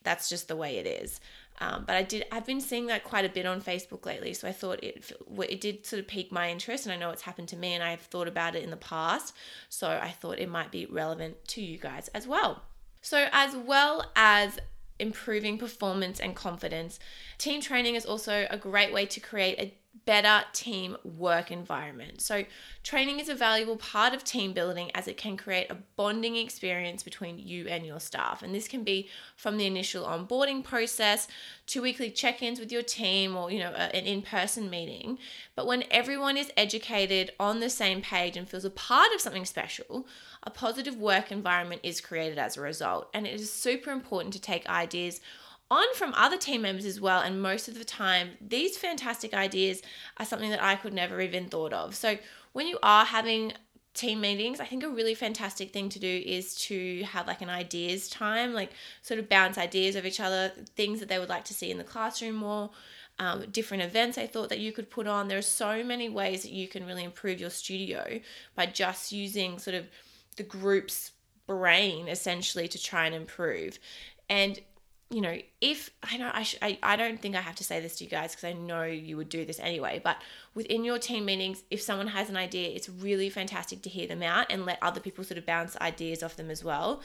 that's 0.02 0.28
just 0.28 0.48
the 0.48 0.56
way 0.56 0.78
it 0.78 0.86
is. 0.86 1.20
Um, 1.58 1.84
but 1.86 1.96
I 1.96 2.02
did 2.02 2.26
I've 2.30 2.44
been 2.44 2.60
seeing 2.60 2.86
that 2.86 3.02
quite 3.02 3.24
a 3.24 3.30
bit 3.30 3.46
on 3.46 3.62
Facebook 3.62 4.04
lately, 4.04 4.34
so 4.34 4.46
I 4.46 4.52
thought 4.52 4.82
it 4.84 5.12
it 5.48 5.60
did 5.60 5.86
sort 5.86 6.00
of 6.00 6.06
pique 6.06 6.30
my 6.30 6.50
interest, 6.50 6.84
and 6.84 6.92
I 6.92 6.96
know 6.96 7.10
it's 7.10 7.22
happened 7.22 7.48
to 7.48 7.56
me, 7.56 7.72
and 7.72 7.82
I've 7.82 8.02
thought 8.02 8.28
about 8.28 8.54
it 8.54 8.62
in 8.62 8.70
the 8.70 8.76
past, 8.76 9.34
so 9.68 9.88
I 9.88 10.10
thought 10.10 10.38
it 10.38 10.50
might 10.50 10.70
be 10.70 10.86
relevant 10.86 11.36
to 11.48 11.62
you 11.62 11.78
guys 11.78 12.08
as 12.08 12.26
well. 12.26 12.62
So 13.00 13.28
as 13.32 13.56
well 13.56 14.10
as 14.14 14.58
improving 14.98 15.58
performance 15.58 16.20
and 16.20 16.36
confidence, 16.36 16.98
team 17.38 17.60
training 17.60 17.94
is 17.94 18.04
also 18.04 18.46
a 18.50 18.58
great 18.58 18.92
way 18.92 19.06
to 19.06 19.20
create 19.20 19.58
a 19.58 19.74
better 20.04 20.44
team 20.52 20.96
work 21.04 21.50
environment. 21.50 22.20
So, 22.20 22.44
training 22.82 23.18
is 23.18 23.28
a 23.28 23.34
valuable 23.34 23.76
part 23.76 24.14
of 24.14 24.24
team 24.24 24.52
building 24.52 24.90
as 24.94 25.08
it 25.08 25.16
can 25.16 25.36
create 25.36 25.70
a 25.70 25.76
bonding 25.96 26.36
experience 26.36 27.02
between 27.02 27.38
you 27.38 27.66
and 27.68 27.86
your 27.86 28.00
staff. 28.00 28.42
And 28.42 28.54
this 28.54 28.68
can 28.68 28.84
be 28.84 29.08
from 29.36 29.56
the 29.56 29.66
initial 29.66 30.04
onboarding 30.04 30.62
process 30.62 31.28
to 31.68 31.82
weekly 31.82 32.10
check-ins 32.10 32.60
with 32.60 32.70
your 32.70 32.82
team 32.82 33.36
or, 33.36 33.50
you 33.50 33.58
know, 33.58 33.72
an 33.72 34.04
in-person 34.04 34.68
meeting. 34.68 35.18
But 35.54 35.66
when 35.66 35.84
everyone 35.90 36.36
is 36.36 36.52
educated 36.56 37.32
on 37.40 37.60
the 37.60 37.70
same 37.70 38.02
page 38.02 38.36
and 38.36 38.48
feels 38.48 38.64
a 38.64 38.70
part 38.70 39.12
of 39.14 39.20
something 39.20 39.44
special, 39.44 40.06
a 40.42 40.50
positive 40.50 40.96
work 40.96 41.32
environment 41.32 41.80
is 41.82 42.00
created 42.00 42.38
as 42.38 42.56
a 42.56 42.60
result. 42.60 43.08
And 43.14 43.26
it 43.26 43.40
is 43.40 43.52
super 43.52 43.90
important 43.90 44.32
to 44.34 44.40
take 44.40 44.68
ideas 44.68 45.20
on 45.70 45.94
from 45.94 46.14
other 46.14 46.36
team 46.36 46.62
members 46.62 46.84
as 46.84 47.00
well. 47.00 47.20
And 47.20 47.42
most 47.42 47.68
of 47.68 47.78
the 47.78 47.84
time, 47.84 48.30
these 48.40 48.76
fantastic 48.78 49.34
ideas 49.34 49.82
are 50.16 50.26
something 50.26 50.50
that 50.50 50.62
I 50.62 50.76
could 50.76 50.94
never 50.94 51.20
even 51.20 51.48
thought 51.48 51.72
of. 51.72 51.94
So 51.94 52.18
when 52.52 52.66
you 52.66 52.78
are 52.82 53.04
having 53.04 53.52
team 53.94 54.20
meetings, 54.20 54.60
I 54.60 54.66
think 54.66 54.84
a 54.84 54.88
really 54.88 55.14
fantastic 55.14 55.72
thing 55.72 55.88
to 55.88 55.98
do 55.98 56.22
is 56.24 56.54
to 56.66 57.02
have 57.04 57.26
like 57.26 57.42
an 57.42 57.50
ideas 57.50 58.08
time, 58.08 58.52
like 58.52 58.70
sort 59.02 59.18
of 59.18 59.28
bounce 59.28 59.58
ideas 59.58 59.96
of 59.96 60.06
each 60.06 60.20
other, 60.20 60.52
things 60.76 61.00
that 61.00 61.08
they 61.08 61.18
would 61.18 61.28
like 61.28 61.44
to 61.46 61.54
see 61.54 61.70
in 61.70 61.78
the 61.78 61.84
classroom 61.84 62.36
more. 62.36 62.70
Um, 63.18 63.46
different 63.50 63.82
events 63.82 64.18
I 64.18 64.26
thought 64.26 64.50
that 64.50 64.58
you 64.58 64.72
could 64.72 64.90
put 64.90 65.06
on. 65.06 65.28
There 65.28 65.38
are 65.38 65.42
so 65.42 65.82
many 65.82 66.10
ways 66.10 66.42
that 66.42 66.52
you 66.52 66.68
can 66.68 66.84
really 66.86 67.02
improve 67.02 67.40
your 67.40 67.48
studio 67.48 68.20
by 68.54 68.66
just 68.66 69.10
using 69.10 69.58
sort 69.58 69.74
of 69.74 69.86
the 70.36 70.42
group's 70.42 71.12
brain 71.46 72.08
essentially 72.08 72.68
to 72.68 72.78
try 72.78 73.06
and 73.06 73.14
improve. 73.14 73.78
And 74.28 74.60
you 75.10 75.20
know, 75.20 75.38
if 75.66 75.90
I 76.00 76.16
know 76.16 76.30
I, 76.32 76.44
sh- 76.44 76.58
I 76.62 76.78
I 76.80 76.94
don't 76.94 77.20
think 77.20 77.34
I 77.34 77.40
have 77.40 77.56
to 77.56 77.64
say 77.64 77.80
this 77.80 77.96
to 77.96 78.04
you 78.04 78.10
guys 78.10 78.36
because 78.36 78.44
I 78.44 78.52
know 78.52 78.84
you 78.84 79.16
would 79.16 79.28
do 79.28 79.44
this 79.44 79.58
anyway, 79.58 80.00
but 80.02 80.16
within 80.54 80.84
your 80.84 80.98
team 80.98 81.24
meetings, 81.24 81.64
if 81.70 81.82
someone 81.82 82.06
has 82.06 82.30
an 82.30 82.36
idea, 82.36 82.70
it's 82.70 82.88
really 82.88 83.28
fantastic 83.28 83.82
to 83.82 83.90
hear 83.90 84.06
them 84.06 84.22
out 84.22 84.46
and 84.48 84.64
let 84.64 84.78
other 84.80 85.00
people 85.00 85.24
sort 85.24 85.36
of 85.36 85.44
bounce 85.44 85.76
ideas 85.78 86.22
off 86.22 86.36
them 86.36 86.50
as 86.50 86.62
well. 86.64 87.02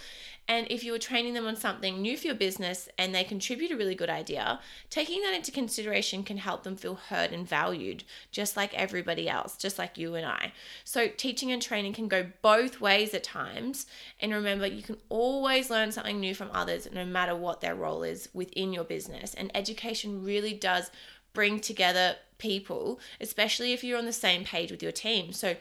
And 0.48 0.68
if 0.70 0.84
you're 0.84 1.00
training 1.00 1.34
them 1.34 1.46
on 1.46 1.56
something 1.56 2.02
new 2.02 2.18
for 2.18 2.28
your 2.28 2.36
business 2.36 2.88
and 2.98 3.14
they 3.14 3.24
contribute 3.24 3.72
a 3.72 3.76
really 3.76 3.96
good 3.96 4.10
idea, 4.10 4.60
taking 4.90 5.22
that 5.22 5.34
into 5.34 5.52
consideration 5.52 6.24
can 6.24 6.38
help 6.38 6.64
them 6.64 6.76
feel 6.76 6.96
heard 6.96 7.32
and 7.32 7.48
valued, 7.48 8.04
just 8.32 8.56
like 8.56 8.74
everybody 8.74 9.28
else, 9.28 9.58
just 9.58 9.78
like 9.78 9.98
you 9.98 10.16
and 10.16 10.26
I. 10.26 10.54
So, 10.84 11.08
teaching 11.08 11.52
and 11.52 11.62
training 11.62 11.94
can 11.94 12.08
go 12.08 12.28
both 12.42 12.80
ways 12.80 13.14
at 13.14 13.24
times. 13.24 13.86
And 14.20 14.34
remember, 14.34 14.66
you 14.68 14.84
can 14.84 14.98
always 15.10 15.70
learn 15.70 15.92
something 15.92 16.20
new 16.20 16.36
from 16.36 16.50
others, 16.54 16.88
no 16.94 17.06
matter 17.06 17.36
what 17.36 17.62
their 17.62 17.76
role 17.76 18.04
is 18.04 18.30
within 18.52 18.74
your 18.74 18.84
business. 18.84 19.34
And 19.34 19.52
education 19.56 20.24
really 20.24 20.54
does 20.54 20.92
bring 21.34 21.60
together 21.60 22.16
people, 22.38 23.00
especially 23.20 23.74
if 23.74 23.84
you're 23.84 23.98
on 23.98 24.06
the 24.06 24.14
same 24.14 24.44
page 24.44 24.72
with 24.72 24.84
your 24.84 24.92
team. 24.92 25.34
So, 25.34 25.56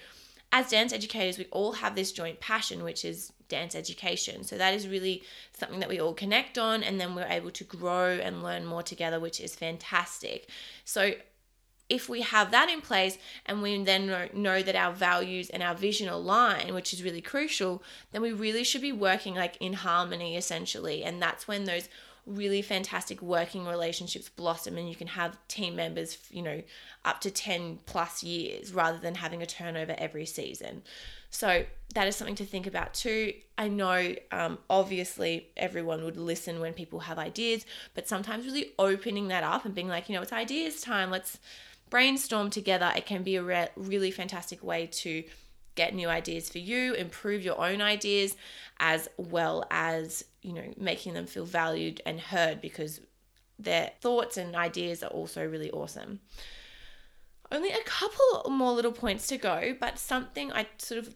as 0.52 0.70
dance 0.70 0.92
educators, 0.92 1.38
we 1.38 1.46
all 1.52 1.72
have 1.74 1.94
this 1.94 2.10
joint 2.10 2.40
passion, 2.40 2.82
which 2.82 3.04
is 3.04 3.32
dance 3.48 3.76
education. 3.76 4.42
So, 4.42 4.58
that 4.58 4.74
is 4.74 4.88
really 4.88 5.22
something 5.52 5.80
that 5.80 5.88
we 5.88 6.00
all 6.00 6.14
connect 6.14 6.58
on, 6.58 6.82
and 6.82 7.00
then 7.00 7.14
we're 7.14 7.28
able 7.28 7.52
to 7.52 7.64
grow 7.64 8.18
and 8.18 8.42
learn 8.42 8.66
more 8.66 8.82
together, 8.82 9.20
which 9.20 9.40
is 9.40 9.54
fantastic. 9.54 10.48
So, 10.84 11.12
if 11.90 12.08
we 12.08 12.22
have 12.22 12.52
that 12.52 12.70
in 12.70 12.80
place 12.80 13.18
and 13.44 13.60
we 13.60 13.82
then 13.82 14.06
know, 14.06 14.28
know, 14.32 14.62
that 14.62 14.76
our 14.76 14.92
values 14.92 15.50
and 15.50 15.60
our 15.60 15.74
vision 15.74 16.08
align, 16.08 16.72
which 16.72 16.92
is 16.92 17.02
really 17.02 17.20
crucial, 17.20 17.82
then 18.12 18.22
we 18.22 18.32
really 18.32 18.62
should 18.62 18.80
be 18.80 18.92
working 18.92 19.34
like 19.34 19.56
in 19.56 19.72
harmony 19.72 20.36
essentially. 20.36 21.02
And 21.02 21.20
that's 21.20 21.48
when 21.48 21.64
those 21.64 21.88
really 22.26 22.62
fantastic 22.62 23.22
working 23.22 23.66
relationships 23.66 24.28
blossom 24.28 24.76
and 24.76 24.88
you 24.88 24.94
can 24.94 25.08
have 25.08 25.36
team 25.48 25.76
members, 25.76 26.18
you 26.30 26.42
know, 26.42 26.62
up 27.04 27.20
to 27.20 27.30
10 27.30 27.80
plus 27.86 28.22
years 28.22 28.72
rather 28.72 28.98
than 28.98 29.16
having 29.16 29.42
a 29.42 29.46
turnover 29.46 29.94
every 29.98 30.26
season. 30.26 30.82
So 31.30 31.64
that 31.94 32.08
is 32.08 32.16
something 32.16 32.36
to 32.36 32.44
think 32.44 32.66
about 32.66 32.94
too. 32.94 33.32
I 33.56 33.68
know, 33.68 34.14
um, 34.32 34.58
obviously, 34.68 35.48
everyone 35.56 36.04
would 36.04 36.16
listen 36.16 36.60
when 36.60 36.72
people 36.72 37.00
have 37.00 37.18
ideas, 37.18 37.64
but 37.94 38.08
sometimes 38.08 38.46
really 38.46 38.72
opening 38.78 39.28
that 39.28 39.44
up 39.44 39.64
and 39.64 39.74
being 39.74 39.88
like, 39.88 40.08
you 40.08 40.14
know, 40.14 40.22
it's 40.22 40.32
ideas 40.32 40.80
time, 40.80 41.10
let's 41.10 41.38
brainstorm 41.88 42.50
together. 42.50 42.92
It 42.96 43.06
can 43.06 43.22
be 43.22 43.36
a 43.36 43.42
re- 43.42 43.68
really 43.76 44.10
fantastic 44.10 44.62
way 44.62 44.86
to 44.86 45.24
get 45.74 45.94
new 45.94 46.08
ideas 46.08 46.48
for 46.48 46.58
you, 46.58 46.94
improve 46.94 47.42
your 47.42 47.58
own 47.58 47.80
ideas, 47.80 48.36
as 48.78 49.08
well 49.16 49.64
as, 49.70 50.24
you 50.42 50.52
know, 50.52 50.72
making 50.76 51.14
them 51.14 51.26
feel 51.26 51.44
valued 51.44 52.00
and 52.06 52.20
heard 52.20 52.60
because 52.60 53.00
their 53.58 53.92
thoughts 54.00 54.36
and 54.36 54.56
ideas 54.56 55.02
are 55.02 55.10
also 55.10 55.46
really 55.46 55.70
awesome. 55.70 56.20
Only 57.52 57.70
a 57.70 57.82
couple 57.84 58.50
more 58.50 58.72
little 58.72 58.92
points 58.92 59.26
to 59.28 59.36
go, 59.36 59.74
but 59.78 59.98
something 59.98 60.52
I 60.52 60.66
sort 60.78 60.98
of 60.98 61.14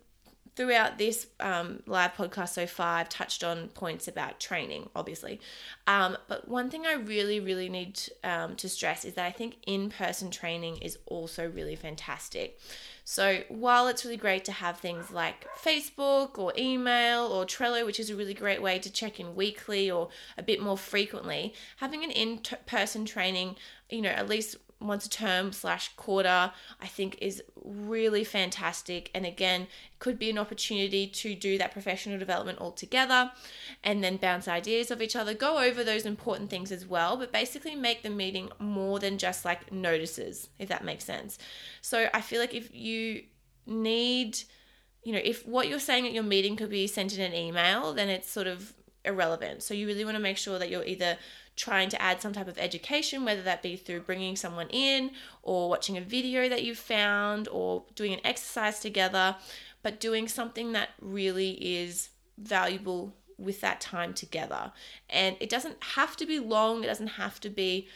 throughout 0.57 0.99
this 0.99 1.27
um, 1.41 1.83
live 1.87 2.15
podcast 2.15 2.51
so 2.51 2.67
far, 2.67 2.99
I've 2.99 3.09
touched 3.09 3.43
on 3.43 3.69
points 3.69 4.07
about 4.07 4.39
training, 4.39 4.89
obviously. 4.95 5.41
Um, 5.87 6.17
but 6.29 6.49
one 6.49 6.71
thing 6.71 6.87
I 6.87 6.95
really, 6.95 7.41
really 7.41 7.69
need 7.69 8.01
um, 8.23 8.55
to 8.57 8.69
stress 8.69 9.05
is 9.05 9.15
that 9.15 9.27
I 9.27 9.33
think 9.33 9.57
in 9.67 9.91
person 9.91 10.31
training 10.31 10.79
is 10.79 10.99
also 11.07 11.49
really 11.49 11.77
fantastic. 11.77 12.59
So 13.05 13.43
while 13.49 13.89
it's 13.89 14.05
really 14.05 14.17
great 14.17 14.45
to 14.47 14.53
have 14.53 14.79
things 14.79 15.11
like 15.11 15.47
Facebook 15.57 16.39
or 16.39 16.53
email 16.57 17.27
or 17.27 17.45
Trello, 17.45 17.85
which 17.85 18.01
is 18.01 18.09
a 18.09 18.17
really 18.17 18.33
great 18.33 18.63
way 18.63 18.79
to 18.79 18.91
check 18.91 19.21
in 19.21 19.35
weekly 19.35 19.91
or 19.91 20.09
a 20.39 20.43
bit 20.43 20.63
more 20.63 20.79
frequently, 20.79 21.53
having 21.79 22.03
an 22.05 22.11
in 22.11 22.41
person 22.67 23.05
training, 23.05 23.57
you 23.91 24.01
know, 24.01 24.11
at 24.11 24.29
least 24.29 24.57
once 24.87 25.07
a 25.07 25.11
term 25.11 25.53
slash 25.53 25.91
quarter, 25.97 26.53
I 26.81 26.87
think 26.87 27.19
is 27.21 27.43
really 27.65 28.25
fantastic. 28.25 29.11
And 29.15 29.25
again, 29.25 29.67
could 29.99 30.19
be 30.19 30.31
an 30.31 30.39
opportunity 30.39 31.07
to 31.07 31.35
do 31.35 31.57
that 31.59 31.73
professional 31.73 32.19
development 32.19 32.59
all 32.59 32.73
together 32.73 33.33
and 33.83 34.05
then 34.05 34.17
bounce 34.17 34.47
ideas 34.47 34.91
of 34.91 35.01
each 35.01 35.17
other, 35.17 35.35
go 35.35 35.59
over 35.59 35.83
those 35.83 36.05
important 36.05 36.51
things 36.51 36.71
as 36.71 36.87
well, 36.87 37.17
but 37.17 37.33
basically 37.33 37.75
make 37.75 38.03
the 38.03 38.11
meeting 38.11 38.51
more 38.59 38.99
than 38.99 39.19
just 39.19 39.45
like 39.45 39.73
notices, 39.73 40.49
if 40.59 40.69
that 40.69 40.85
makes 40.85 41.05
sense. 41.05 41.39
So 41.81 42.09
I 42.13 42.21
feel 42.21 42.41
like 42.41 42.55
if 42.55 42.75
you 42.75 43.25
need, 43.67 44.39
you 45.03 45.13
know, 45.13 45.21
if 45.23 45.47
what 45.47 45.69
you're 45.69 45.79
saying 45.79 46.07
at 46.07 46.13
your 46.13 46.23
meeting 46.23 46.57
could 46.57 46.71
be 46.71 46.87
sent 46.87 47.17
in 47.17 47.23
an 47.23 47.35
email, 47.35 47.95
then 47.95 48.09
it's 48.09 48.31
sort 48.31 48.47
of 48.47 48.75
irrelevant. 49.05 49.63
So 49.63 49.75
you 49.75 49.87
really 49.87 50.05
want 50.05 50.17
to 50.17 50.23
make 50.23 50.37
sure 50.37 50.59
that 50.59 50.71
you're 50.71 50.85
either 50.85 51.19
trying 51.57 51.89
to 51.89 52.01
add 52.03 52.21
some 52.21 52.33
type 52.33 52.49
of 52.49 52.59
education, 52.59 53.25
whether 53.25 53.43
that 53.43 53.63
be 53.63 53.77
through 53.77 54.01
bringing 54.01 54.37
someone 54.37 54.69
in 54.71 55.11
or 55.43 55.69
watching 55.69 55.97
a 55.97 56.01
video 56.01 56.49
that 56.49 56.63
you've 56.65 56.79
found 56.79 57.49
or 57.49 57.85
doing 57.95 58.13
an 58.13 58.21
exercise 58.25 58.81
together, 58.81 59.37
but 59.83 60.01
doing 60.01 60.27
something 60.27 60.73
that 60.73 60.91
really 61.01 61.53
is 61.53 62.11
valuable 62.39 63.15
with 63.39 63.61
that 63.61 63.81
time 63.81 64.15
together. 64.15 64.73
And 65.09 65.37
it 65.41 65.49
doesn't 65.49 65.83
have 65.83 66.17
to 66.17 66.27
be 66.27 66.41
long, 66.41 66.83
it 66.83 66.89
doesn't 66.89 67.07
have 67.09 67.41
to 67.41 67.51
be, 67.51 67.89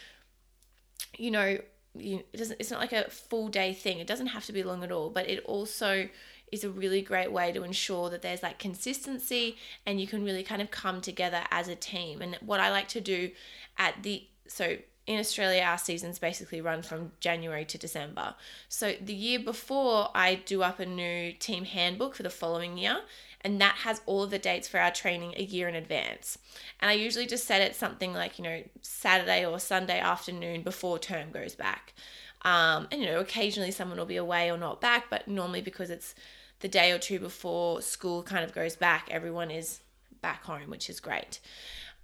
you 1.16 1.30
know, 1.30 1.58
it 1.94 2.36
doesn't 2.36 2.60
it's 2.60 2.70
not 2.70 2.80
like 2.80 2.92
a 2.92 3.10
full 3.10 3.48
day 3.48 3.72
thing. 3.72 3.98
It 3.98 4.06
doesn't 4.06 4.28
have 4.28 4.44
to 4.46 4.52
be 4.52 4.62
long 4.62 4.84
at 4.84 4.92
all, 4.92 5.10
but 5.10 5.28
it 5.28 5.44
also 5.44 6.08
is 6.52 6.64
a 6.64 6.70
really 6.70 7.02
great 7.02 7.32
way 7.32 7.52
to 7.52 7.62
ensure 7.62 8.10
that 8.10 8.22
there's 8.22 8.42
like 8.42 8.58
consistency 8.58 9.56
and 9.86 10.00
you 10.00 10.06
can 10.06 10.24
really 10.24 10.42
kind 10.42 10.62
of 10.62 10.70
come 10.70 11.00
together 11.00 11.42
as 11.50 11.68
a 11.68 11.76
team. 11.76 12.22
And 12.22 12.36
what 12.36 12.60
I 12.60 12.70
like 12.70 12.88
to 12.88 13.00
do 13.00 13.30
at 13.78 14.02
the 14.02 14.24
so 14.46 14.76
in 15.08 15.18
Australia, 15.18 15.62
our 15.62 15.78
seasons 15.78 16.18
basically 16.18 16.60
run 16.60 16.82
from 16.82 17.12
January 17.18 17.64
to 17.64 17.78
December. 17.78 18.34
So 18.68 18.92
the 19.00 19.14
year 19.14 19.38
before, 19.38 20.10
I 20.14 20.34
do 20.34 20.62
up 20.62 20.80
a 20.80 20.86
new 20.86 21.32
team 21.32 21.64
handbook 21.64 22.14
for 22.14 22.22
the 22.22 22.30
following 22.30 22.76
year, 22.76 23.00
and 23.40 23.58
that 23.58 23.76
has 23.76 24.02
all 24.04 24.22
of 24.22 24.30
the 24.30 24.38
dates 24.38 24.68
for 24.68 24.78
our 24.78 24.90
training 24.90 25.32
a 25.38 25.42
year 25.42 25.66
in 25.66 25.74
advance. 25.74 26.36
And 26.78 26.90
I 26.90 26.92
usually 26.92 27.26
just 27.26 27.46
set 27.46 27.62
it 27.62 27.74
something 27.74 28.12
like, 28.12 28.38
you 28.38 28.44
know, 28.44 28.62
Saturday 28.82 29.46
or 29.46 29.58
Sunday 29.58 29.98
afternoon 29.98 30.62
before 30.62 30.98
term 30.98 31.30
goes 31.30 31.54
back. 31.54 31.94
Um, 32.42 32.88
and, 32.92 33.00
you 33.00 33.06
know, 33.06 33.20
occasionally 33.20 33.70
someone 33.70 33.98
will 33.98 34.06
be 34.06 34.16
away 34.16 34.50
or 34.50 34.56
not 34.56 34.80
back, 34.80 35.10
but 35.10 35.26
normally 35.26 35.60
because 35.60 35.90
it's 35.90 36.14
the 36.60 36.68
day 36.68 36.92
or 36.92 36.98
two 36.98 37.18
before 37.18 37.82
school 37.82 38.22
kind 38.22 38.44
of 38.44 38.52
goes 38.52 38.76
back, 38.76 39.08
everyone 39.10 39.50
is 39.50 39.80
back 40.20 40.44
home, 40.44 40.70
which 40.70 40.88
is 40.88 41.00
great. 41.00 41.40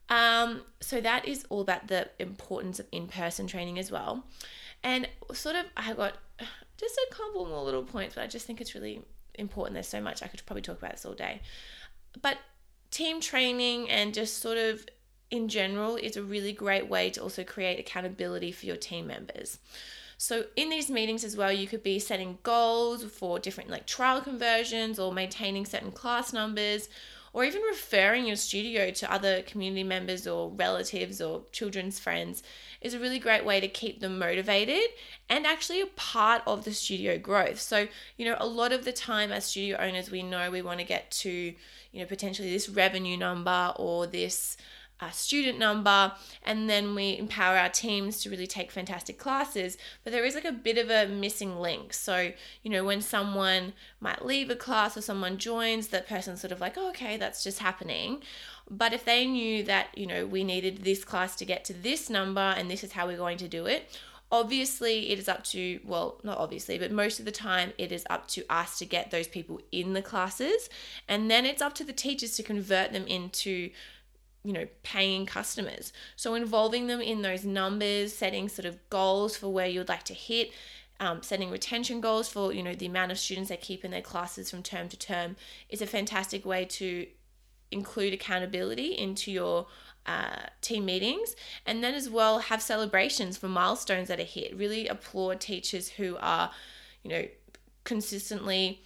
Um, 0.08 0.62
so 0.80 1.00
that 1.00 1.26
is 1.26 1.46
all 1.48 1.60
about 1.60 1.88
the 1.88 2.08
importance 2.18 2.78
of 2.78 2.86
in-person 2.92 3.46
training 3.46 3.78
as 3.78 3.90
well. 3.90 4.24
And 4.82 5.08
sort 5.32 5.56
of 5.56 5.64
I 5.76 5.92
got 5.94 6.14
just 6.76 6.94
a 6.96 7.14
couple 7.14 7.46
more 7.46 7.64
little 7.64 7.82
points, 7.82 8.14
but 8.14 8.22
I 8.22 8.26
just 8.26 8.46
think 8.46 8.60
it's 8.60 8.74
really 8.74 9.02
important. 9.36 9.74
There's 9.74 9.88
so 9.88 10.00
much 10.00 10.22
I 10.22 10.26
could 10.26 10.44
probably 10.44 10.62
talk 10.62 10.78
about 10.78 10.92
this 10.92 11.06
all 11.06 11.14
day. 11.14 11.40
But 12.20 12.38
team 12.90 13.20
training 13.20 13.90
and 13.90 14.12
just 14.14 14.38
sort 14.38 14.58
of 14.58 14.86
in 15.30 15.48
general 15.48 15.96
is 15.96 16.16
a 16.16 16.22
really 16.22 16.52
great 16.52 16.88
way 16.88 17.10
to 17.10 17.22
also 17.22 17.42
create 17.42 17.80
accountability 17.80 18.52
for 18.52 18.66
your 18.66 18.76
team 18.76 19.06
members. 19.06 19.58
So 20.18 20.44
in 20.56 20.70
these 20.70 20.90
meetings 20.90 21.24
as 21.24 21.36
well, 21.36 21.52
you 21.52 21.66
could 21.66 21.82
be 21.82 21.98
setting 21.98 22.38
goals 22.42 23.04
for 23.04 23.38
different 23.38 23.70
like 23.70 23.86
trial 23.86 24.20
conversions 24.20 24.98
or 24.98 25.12
maintaining 25.12 25.66
certain 25.66 25.92
class 25.92 26.32
numbers 26.32 26.88
or 27.34 27.44
even 27.44 27.60
referring 27.62 28.26
your 28.26 28.36
studio 28.36 28.92
to 28.92 29.12
other 29.12 29.42
community 29.42 29.82
members 29.82 30.26
or 30.26 30.50
relatives 30.50 31.20
or 31.20 31.42
children's 31.50 31.98
friends 31.98 32.44
is 32.80 32.94
a 32.94 32.98
really 32.98 33.18
great 33.18 33.44
way 33.44 33.58
to 33.58 33.66
keep 33.66 34.00
them 34.00 34.20
motivated 34.20 34.88
and 35.28 35.44
actually 35.44 35.80
a 35.80 35.86
part 35.86 36.42
of 36.46 36.64
the 36.64 36.72
studio 36.72 37.18
growth. 37.18 37.60
So, 37.60 37.88
you 38.16 38.24
know, 38.24 38.36
a 38.38 38.46
lot 38.46 38.72
of 38.72 38.84
the 38.84 38.92
time 38.92 39.32
as 39.32 39.46
studio 39.46 39.76
owners, 39.78 40.12
we 40.12 40.22
know 40.22 40.48
we 40.48 40.62
want 40.62 40.78
to 40.78 40.86
get 40.86 41.10
to, 41.10 41.30
you 41.30 42.00
know, 42.00 42.06
potentially 42.06 42.52
this 42.52 42.68
revenue 42.68 43.16
number 43.16 43.72
or 43.76 44.06
this 44.06 44.56
a 45.00 45.12
student 45.12 45.58
number 45.58 46.12
and 46.42 46.70
then 46.70 46.94
we 46.94 47.18
empower 47.18 47.56
our 47.56 47.68
teams 47.68 48.22
to 48.22 48.30
really 48.30 48.46
take 48.46 48.70
fantastic 48.70 49.18
classes. 49.18 49.76
But 50.02 50.12
there 50.12 50.24
is 50.24 50.34
like 50.34 50.44
a 50.44 50.52
bit 50.52 50.78
of 50.78 50.90
a 50.90 51.06
missing 51.12 51.58
link. 51.58 51.92
So 51.92 52.32
you 52.62 52.70
know 52.70 52.84
when 52.84 53.00
someone 53.00 53.72
might 54.00 54.24
leave 54.24 54.50
a 54.50 54.56
class 54.56 54.96
or 54.96 55.00
someone 55.00 55.38
joins 55.38 55.88
that 55.88 56.08
person's 56.08 56.40
sort 56.40 56.52
of 56.52 56.60
like 56.60 56.74
oh, 56.76 56.90
okay 56.90 57.16
that's 57.16 57.42
just 57.42 57.58
happening. 57.58 58.22
But 58.70 58.92
if 58.92 59.04
they 59.04 59.26
knew 59.26 59.62
that 59.64 59.96
you 59.96 60.06
know 60.06 60.26
we 60.26 60.44
needed 60.44 60.84
this 60.84 61.04
class 61.04 61.36
to 61.36 61.44
get 61.44 61.64
to 61.66 61.72
this 61.72 62.08
number 62.08 62.54
and 62.56 62.70
this 62.70 62.84
is 62.84 62.92
how 62.92 63.06
we're 63.06 63.16
going 63.16 63.38
to 63.38 63.48
do 63.48 63.66
it 63.66 63.98
obviously 64.32 65.10
it 65.10 65.18
is 65.18 65.28
up 65.28 65.44
to 65.44 65.78
well 65.84 66.18
not 66.24 66.38
obviously 66.38 66.76
but 66.76 66.90
most 66.90 67.20
of 67.20 67.24
the 67.24 67.30
time 67.30 67.72
it 67.78 67.92
is 67.92 68.04
up 68.10 68.26
to 68.26 68.44
us 68.50 68.78
to 68.78 68.84
get 68.84 69.10
those 69.10 69.28
people 69.28 69.60
in 69.70 69.92
the 69.92 70.02
classes. 70.02 70.68
And 71.08 71.30
then 71.30 71.46
it's 71.46 71.62
up 71.62 71.74
to 71.74 71.84
the 71.84 71.92
teachers 71.92 72.36
to 72.36 72.42
convert 72.42 72.92
them 72.92 73.06
into 73.06 73.70
you 74.44 74.52
know, 74.52 74.66
paying 74.82 75.26
customers. 75.26 75.92
So 76.16 76.34
involving 76.34 76.86
them 76.86 77.00
in 77.00 77.22
those 77.22 77.44
numbers, 77.44 78.14
setting 78.14 78.48
sort 78.48 78.66
of 78.66 78.78
goals 78.90 79.36
for 79.36 79.48
where 79.48 79.66
you'd 79.66 79.88
like 79.88 80.04
to 80.04 80.14
hit, 80.14 80.52
um, 81.00 81.22
setting 81.22 81.50
retention 81.50 82.00
goals 82.00 82.28
for 82.28 82.52
you 82.52 82.62
know 82.62 82.74
the 82.74 82.86
amount 82.86 83.10
of 83.10 83.18
students 83.18 83.48
they 83.48 83.56
keep 83.56 83.84
in 83.84 83.90
their 83.90 84.00
classes 84.00 84.50
from 84.50 84.62
term 84.62 84.88
to 84.88 84.96
term 84.96 85.36
is 85.68 85.82
a 85.82 85.86
fantastic 85.86 86.44
way 86.44 86.64
to 86.64 87.06
include 87.70 88.14
accountability 88.14 88.92
into 88.92 89.32
your 89.32 89.66
uh, 90.06 90.46
team 90.60 90.84
meetings 90.84 91.34
and 91.66 91.82
then 91.82 91.94
as 91.94 92.08
well 92.08 92.38
have 92.38 92.62
celebrations 92.62 93.36
for 93.36 93.48
milestones 93.48 94.08
that 94.08 94.20
are 94.20 94.24
hit 94.24 94.54
really 94.54 94.86
applaud 94.86 95.40
teachers 95.40 95.88
who 95.88 96.16
are 96.20 96.50
you 97.02 97.10
know 97.10 97.24
consistently 97.82 98.82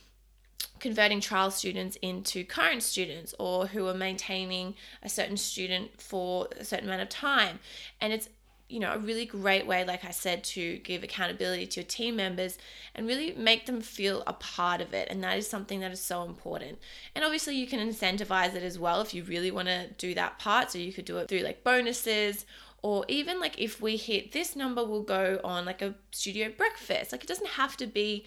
converting 0.80 1.20
trial 1.20 1.50
students 1.50 1.96
into 2.02 2.44
current 2.44 2.82
students 2.82 3.34
or 3.38 3.66
who 3.66 3.86
are 3.86 3.94
maintaining 3.94 4.74
a 5.02 5.08
certain 5.08 5.36
student 5.36 6.00
for 6.00 6.48
a 6.58 6.64
certain 6.64 6.86
amount 6.86 7.02
of 7.02 7.08
time. 7.08 7.58
And 8.00 8.12
it's 8.12 8.28
you 8.68 8.80
know, 8.80 8.92
a 8.92 8.98
really 8.98 9.24
great 9.24 9.66
way, 9.66 9.82
like 9.84 10.04
I 10.04 10.10
said, 10.10 10.44
to 10.44 10.76
give 10.78 11.02
accountability 11.02 11.66
to 11.68 11.80
your 11.80 11.86
team 11.86 12.16
members 12.16 12.58
and 12.94 13.06
really 13.06 13.32
make 13.32 13.64
them 13.64 13.80
feel 13.80 14.22
a 14.26 14.34
part 14.34 14.82
of 14.82 14.92
it. 14.92 15.08
And 15.10 15.24
that 15.24 15.38
is 15.38 15.48
something 15.48 15.80
that 15.80 15.90
is 15.90 16.02
so 16.02 16.24
important. 16.24 16.78
And 17.14 17.24
obviously, 17.24 17.56
you 17.56 17.66
can 17.66 17.80
incentivize 17.80 18.54
it 18.54 18.62
as 18.62 18.78
well 18.78 19.00
if 19.00 19.14
you 19.14 19.24
really 19.24 19.50
want 19.50 19.68
to 19.68 19.88
do 19.96 20.12
that 20.14 20.38
part. 20.38 20.70
So 20.70 20.78
you 20.78 20.92
could 20.92 21.06
do 21.06 21.16
it 21.16 21.28
through 21.28 21.40
like 21.40 21.64
bonuses 21.64 22.44
or 22.82 23.04
even 23.08 23.40
like 23.40 23.58
if 23.58 23.80
we 23.80 23.96
hit 23.96 24.32
this 24.32 24.54
number, 24.54 24.84
we'll 24.84 25.02
go 25.02 25.40
on 25.42 25.64
like 25.64 25.80
a 25.80 25.94
studio 26.10 26.50
breakfast. 26.54 27.12
Like 27.12 27.24
it 27.24 27.26
doesn't 27.26 27.48
have 27.48 27.76
to 27.78 27.86
be 27.86 28.26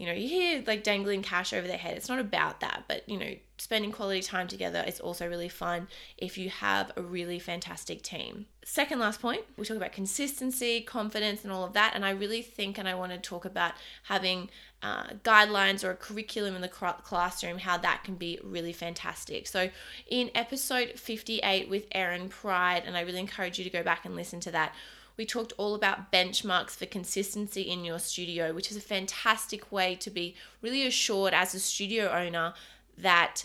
you 0.00 0.06
know, 0.06 0.12
you 0.12 0.28
hear 0.30 0.64
like 0.66 0.82
dangling 0.82 1.20
cash 1.20 1.52
over 1.52 1.66
their 1.66 1.76
head. 1.76 1.94
It's 1.94 2.08
not 2.08 2.18
about 2.18 2.60
that, 2.60 2.84
but 2.88 3.06
you 3.06 3.18
know, 3.18 3.34
spending 3.58 3.92
quality 3.92 4.22
time 4.22 4.48
together 4.48 4.82
is 4.86 4.98
also 4.98 5.28
really 5.28 5.50
fun 5.50 5.88
if 6.16 6.38
you 6.38 6.48
have 6.48 6.90
a 6.96 7.02
really 7.02 7.38
fantastic 7.38 8.00
team. 8.00 8.46
Second 8.64 8.98
last 8.98 9.20
point, 9.20 9.42
we 9.58 9.66
talk 9.66 9.76
about 9.76 9.92
consistency, 9.92 10.80
confidence, 10.80 11.44
and 11.44 11.52
all 11.52 11.64
of 11.64 11.74
that. 11.74 11.92
And 11.94 12.06
I 12.06 12.12
really 12.12 12.40
think, 12.40 12.78
and 12.78 12.88
I 12.88 12.94
want 12.94 13.12
to 13.12 13.18
talk 13.18 13.44
about 13.44 13.74
having 14.04 14.48
uh, 14.82 15.08
guidelines 15.22 15.84
or 15.84 15.90
a 15.90 15.96
curriculum 15.96 16.54
in 16.54 16.62
the 16.62 16.68
classroom, 16.68 17.58
how 17.58 17.76
that 17.76 18.02
can 18.02 18.14
be 18.14 18.40
really 18.42 18.72
fantastic. 18.72 19.46
So, 19.46 19.68
in 20.06 20.30
episode 20.34 20.98
58 20.98 21.68
with 21.68 21.84
Erin 21.92 22.30
Pride, 22.30 22.84
and 22.86 22.96
I 22.96 23.02
really 23.02 23.20
encourage 23.20 23.58
you 23.58 23.64
to 23.64 23.70
go 23.70 23.82
back 23.82 24.06
and 24.06 24.16
listen 24.16 24.40
to 24.40 24.50
that 24.52 24.74
we 25.16 25.26
talked 25.26 25.52
all 25.58 25.74
about 25.74 26.12
benchmarks 26.12 26.70
for 26.70 26.86
consistency 26.86 27.62
in 27.62 27.84
your 27.84 27.98
studio, 27.98 28.52
which 28.52 28.70
is 28.70 28.76
a 28.76 28.80
fantastic 28.80 29.70
way 29.70 29.94
to 29.96 30.10
be 30.10 30.34
really 30.62 30.86
assured 30.86 31.34
as 31.34 31.54
a 31.54 31.60
studio 31.60 32.10
owner 32.10 32.54
that 32.96 33.44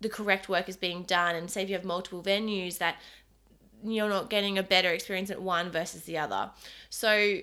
the 0.00 0.08
correct 0.08 0.48
work 0.48 0.68
is 0.68 0.76
being 0.76 1.02
done. 1.02 1.34
And 1.34 1.50
say 1.50 1.62
if 1.62 1.68
you 1.68 1.74
have 1.74 1.84
multiple 1.84 2.22
venues, 2.22 2.78
that 2.78 2.96
you're 3.84 4.08
not 4.08 4.30
getting 4.30 4.58
a 4.58 4.62
better 4.62 4.90
experience 4.90 5.30
at 5.30 5.40
one 5.40 5.70
versus 5.70 6.02
the 6.02 6.18
other. 6.18 6.50
So 6.90 7.40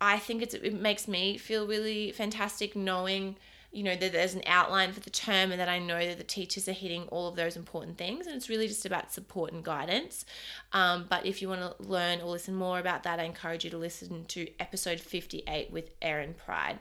I 0.00 0.18
think 0.18 0.42
it 0.42 0.74
makes 0.74 1.06
me 1.06 1.36
feel 1.36 1.66
really 1.66 2.12
fantastic 2.12 2.74
knowing 2.74 3.36
you 3.72 3.84
know 3.84 3.94
that 3.94 4.12
there's 4.12 4.34
an 4.34 4.42
outline 4.46 4.92
for 4.92 5.00
the 5.00 5.10
term 5.10 5.52
and 5.52 5.60
that 5.60 5.68
I 5.68 5.78
know 5.78 6.04
that 6.04 6.18
the 6.18 6.24
teachers 6.24 6.68
are 6.68 6.72
hitting 6.72 7.04
all 7.04 7.28
of 7.28 7.36
those 7.36 7.56
important 7.56 7.98
things 7.98 8.26
and 8.26 8.34
it's 8.34 8.48
really 8.48 8.66
just 8.66 8.84
about 8.84 9.12
support 9.12 9.52
and 9.52 9.62
guidance. 9.62 10.24
Um, 10.72 11.06
but 11.08 11.24
if 11.24 11.40
you 11.40 11.48
want 11.48 11.60
to 11.60 11.82
learn 11.82 12.20
or 12.20 12.30
listen 12.30 12.54
more 12.54 12.78
about 12.78 13.04
that 13.04 13.20
I 13.20 13.24
encourage 13.24 13.64
you 13.64 13.70
to 13.70 13.78
listen 13.78 14.24
to 14.26 14.48
episode 14.58 15.00
58 15.00 15.70
with 15.70 15.90
Erin 16.02 16.34
Pride. 16.34 16.80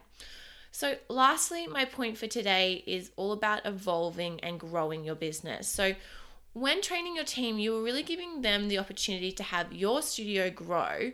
So 0.72 0.96
lastly 1.10 1.68
my 1.68 1.86
point 1.86 2.18
for 2.18 2.28
today 2.28 2.84
is 2.88 3.12
all 3.16 3.34
about 3.34 3.66
evolving 3.66 4.40
and 4.42 4.60
growing 4.60 5.04
your 5.04 5.16
business. 5.16 5.68
So 5.68 5.94
when 6.54 6.82
training 6.82 7.16
your 7.16 7.26
team 7.26 7.60
you 7.60 7.76
are 7.78 7.84
really 7.84 8.04
giving 8.04 8.42
them 8.42 8.68
the 8.68 8.80
opportunity 8.80 9.32
to 9.34 9.44
have 9.44 9.72
your 9.72 10.02
studio 10.02 10.50
grow 10.50 11.12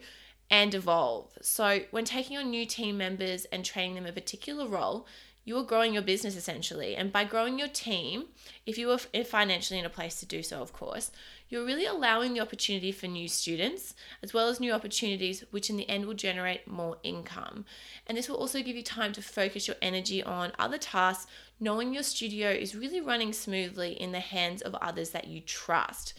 and 0.50 0.74
evolve. 0.74 1.32
So, 1.42 1.82
when 1.92 2.06
taking 2.06 2.38
on 2.38 2.50
new 2.50 2.66
team 2.66 2.98
members 2.98 3.46
and 3.46 3.66
training 3.66 3.96
them 3.96 4.06
a 4.06 4.12
particular 4.12 4.68
role, 4.68 5.08
you 5.46 5.56
are 5.58 5.64
growing 5.64 5.94
your 5.94 6.02
business 6.02 6.36
essentially. 6.36 6.96
And 6.96 7.14
by 7.14 7.24
growing 7.24 7.58
your 7.58 7.68
team, 7.68 8.26
if 8.66 8.78
you 8.78 8.90
are 8.92 8.98
financially 8.98 9.80
in 9.80 9.86
a 9.86 9.90
place 9.90 10.20
to 10.20 10.26
do 10.26 10.42
so, 10.44 10.62
of 10.62 10.74
course, 10.74 11.12
you're 11.48 11.66
really 11.66 11.86
allowing 11.86 12.34
the 12.34 12.40
opportunity 12.40 12.92
for 12.92 13.06
new 13.06 13.28
students 13.28 13.94
as 14.24 14.34
well 14.34 14.50
as 14.50 14.60
new 14.60 14.74
opportunities, 14.74 15.44
which 15.52 15.70
in 15.70 15.78
the 15.78 15.88
end 15.88 16.08
will 16.08 16.16
generate 16.16 16.68
more 16.68 16.98
income. 17.04 17.64
And 18.08 18.18
this 18.18 18.28
will 18.28 18.38
also 18.38 18.64
give 18.64 18.76
you 18.76 18.84
time 18.84 19.14
to 19.14 19.22
focus 19.22 19.68
your 19.68 19.78
energy 19.82 20.24
on 20.24 20.52
other 20.58 20.80
tasks, 20.80 21.28
knowing 21.60 21.94
your 21.94 22.04
studio 22.04 22.50
is 22.50 22.76
really 22.76 23.00
running 23.00 23.32
smoothly 23.32 23.92
in 23.94 24.12
the 24.12 24.20
hands 24.20 24.64
of 24.64 24.74
others 24.76 25.12
that 25.12 25.28
you 25.28 25.40
trust. 25.42 26.16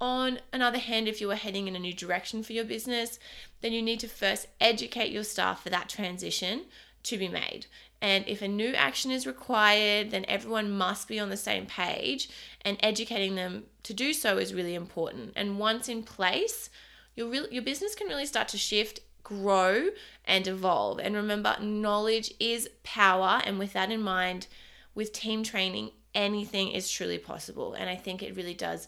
On 0.00 0.38
another 0.52 0.78
hand, 0.78 1.08
if 1.08 1.20
you 1.20 1.30
are 1.30 1.36
heading 1.36 1.66
in 1.66 1.74
a 1.74 1.80
new 1.80 1.94
direction 1.94 2.42
for 2.42 2.52
your 2.52 2.64
business, 2.64 3.18
then 3.62 3.72
you 3.72 3.82
need 3.82 3.98
to 4.00 4.08
first 4.08 4.46
educate 4.60 5.10
your 5.10 5.24
staff 5.24 5.62
for 5.62 5.70
that 5.70 5.88
transition 5.88 6.66
to 7.02 7.16
be 7.16 7.26
made. 7.26 7.66
And 8.00 8.24
if 8.28 8.42
a 8.42 8.48
new 8.48 8.74
action 8.74 9.10
is 9.10 9.26
required, 9.26 10.12
then 10.12 10.24
everyone 10.28 10.70
must 10.70 11.08
be 11.08 11.18
on 11.18 11.30
the 11.30 11.36
same 11.36 11.66
page, 11.66 12.30
and 12.64 12.76
educating 12.80 13.34
them 13.34 13.64
to 13.82 13.92
do 13.92 14.12
so 14.12 14.38
is 14.38 14.54
really 14.54 14.74
important. 14.74 15.32
And 15.34 15.58
once 15.58 15.88
in 15.88 16.02
place, 16.04 16.70
your, 17.16 17.28
real, 17.28 17.48
your 17.50 17.62
business 17.62 17.96
can 17.96 18.06
really 18.06 18.26
start 18.26 18.48
to 18.48 18.58
shift, 18.58 19.00
grow, 19.24 19.88
and 20.24 20.46
evolve. 20.46 21.00
And 21.00 21.16
remember, 21.16 21.56
knowledge 21.60 22.32
is 22.38 22.70
power. 22.84 23.42
And 23.44 23.58
with 23.58 23.72
that 23.72 23.90
in 23.90 24.00
mind, 24.00 24.46
with 24.94 25.12
team 25.12 25.42
training, 25.42 25.90
anything 26.14 26.70
is 26.70 26.90
truly 26.90 27.18
possible. 27.18 27.74
And 27.74 27.90
I 27.90 27.96
think 27.96 28.22
it 28.22 28.36
really 28.36 28.54
does 28.54 28.86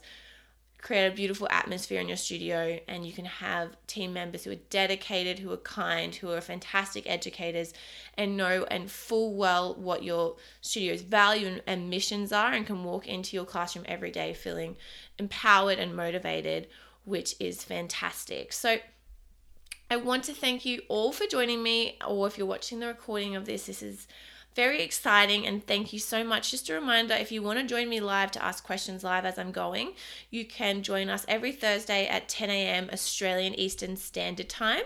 create 0.82 1.06
a 1.06 1.14
beautiful 1.14 1.46
atmosphere 1.50 2.00
in 2.00 2.08
your 2.08 2.16
studio 2.16 2.78
and 2.88 3.06
you 3.06 3.12
can 3.12 3.24
have 3.24 3.76
team 3.86 4.12
members 4.12 4.44
who 4.44 4.50
are 4.50 4.62
dedicated 4.70 5.38
who 5.38 5.52
are 5.52 5.58
kind 5.58 6.14
who 6.14 6.30
are 6.30 6.40
fantastic 6.40 7.08
educators 7.08 7.74
and 8.16 8.36
know 8.36 8.64
and 8.70 8.90
full 8.90 9.34
well 9.34 9.74
what 9.74 10.02
your 10.02 10.36
studio's 10.60 11.02
value 11.02 11.60
and, 11.66 11.90
missions 11.90 12.32
are 12.32 12.52
and 12.52 12.66
can 12.66 12.82
walk 12.84 13.06
into 13.06 13.36
your 13.36 13.44
classroom 13.44 13.84
every 13.88 14.10
day 14.10 14.32
feeling 14.32 14.76
empowered 15.18 15.78
and 15.78 15.94
motivated 15.94 16.66
which 17.04 17.34
is 17.40 17.64
fantastic. 17.64 18.52
So 18.52 18.78
I 19.90 19.96
want 19.96 20.24
to 20.24 20.32
thank 20.32 20.64
you 20.64 20.82
all 20.88 21.12
for 21.12 21.26
joining 21.26 21.62
me, 21.62 21.98
or 22.06 22.26
if 22.26 22.38
you're 22.38 22.46
watching 22.46 22.80
the 22.80 22.86
recording 22.86 23.34
of 23.34 23.44
this, 23.44 23.66
this 23.66 23.82
is 23.82 24.06
very 24.54 24.82
exciting 24.82 25.46
and 25.46 25.64
thank 25.66 25.92
you 25.92 25.98
so 25.98 26.24
much. 26.24 26.50
Just 26.50 26.68
a 26.68 26.74
reminder 26.74 27.14
if 27.14 27.30
you 27.30 27.42
want 27.42 27.58
to 27.58 27.66
join 27.66 27.88
me 27.88 28.00
live 28.00 28.30
to 28.32 28.44
ask 28.44 28.64
questions 28.64 29.04
live 29.04 29.24
as 29.24 29.38
I'm 29.38 29.52
going, 29.52 29.92
you 30.30 30.44
can 30.44 30.82
join 30.82 31.08
us 31.08 31.24
every 31.28 31.52
Thursday 31.52 32.06
at 32.06 32.28
10 32.28 32.50
a.m. 32.50 32.90
Australian 32.92 33.54
Eastern 33.54 33.96
Standard 33.96 34.48
Time. 34.48 34.82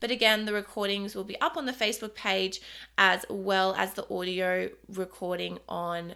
But 0.00 0.10
again, 0.10 0.44
the 0.44 0.52
recordings 0.52 1.14
will 1.14 1.24
be 1.24 1.40
up 1.40 1.56
on 1.56 1.66
the 1.66 1.72
Facebook 1.72 2.14
page 2.14 2.60
as 2.96 3.24
well 3.28 3.74
as 3.76 3.94
the 3.94 4.06
audio 4.12 4.70
recording 4.88 5.58
on 5.68 6.14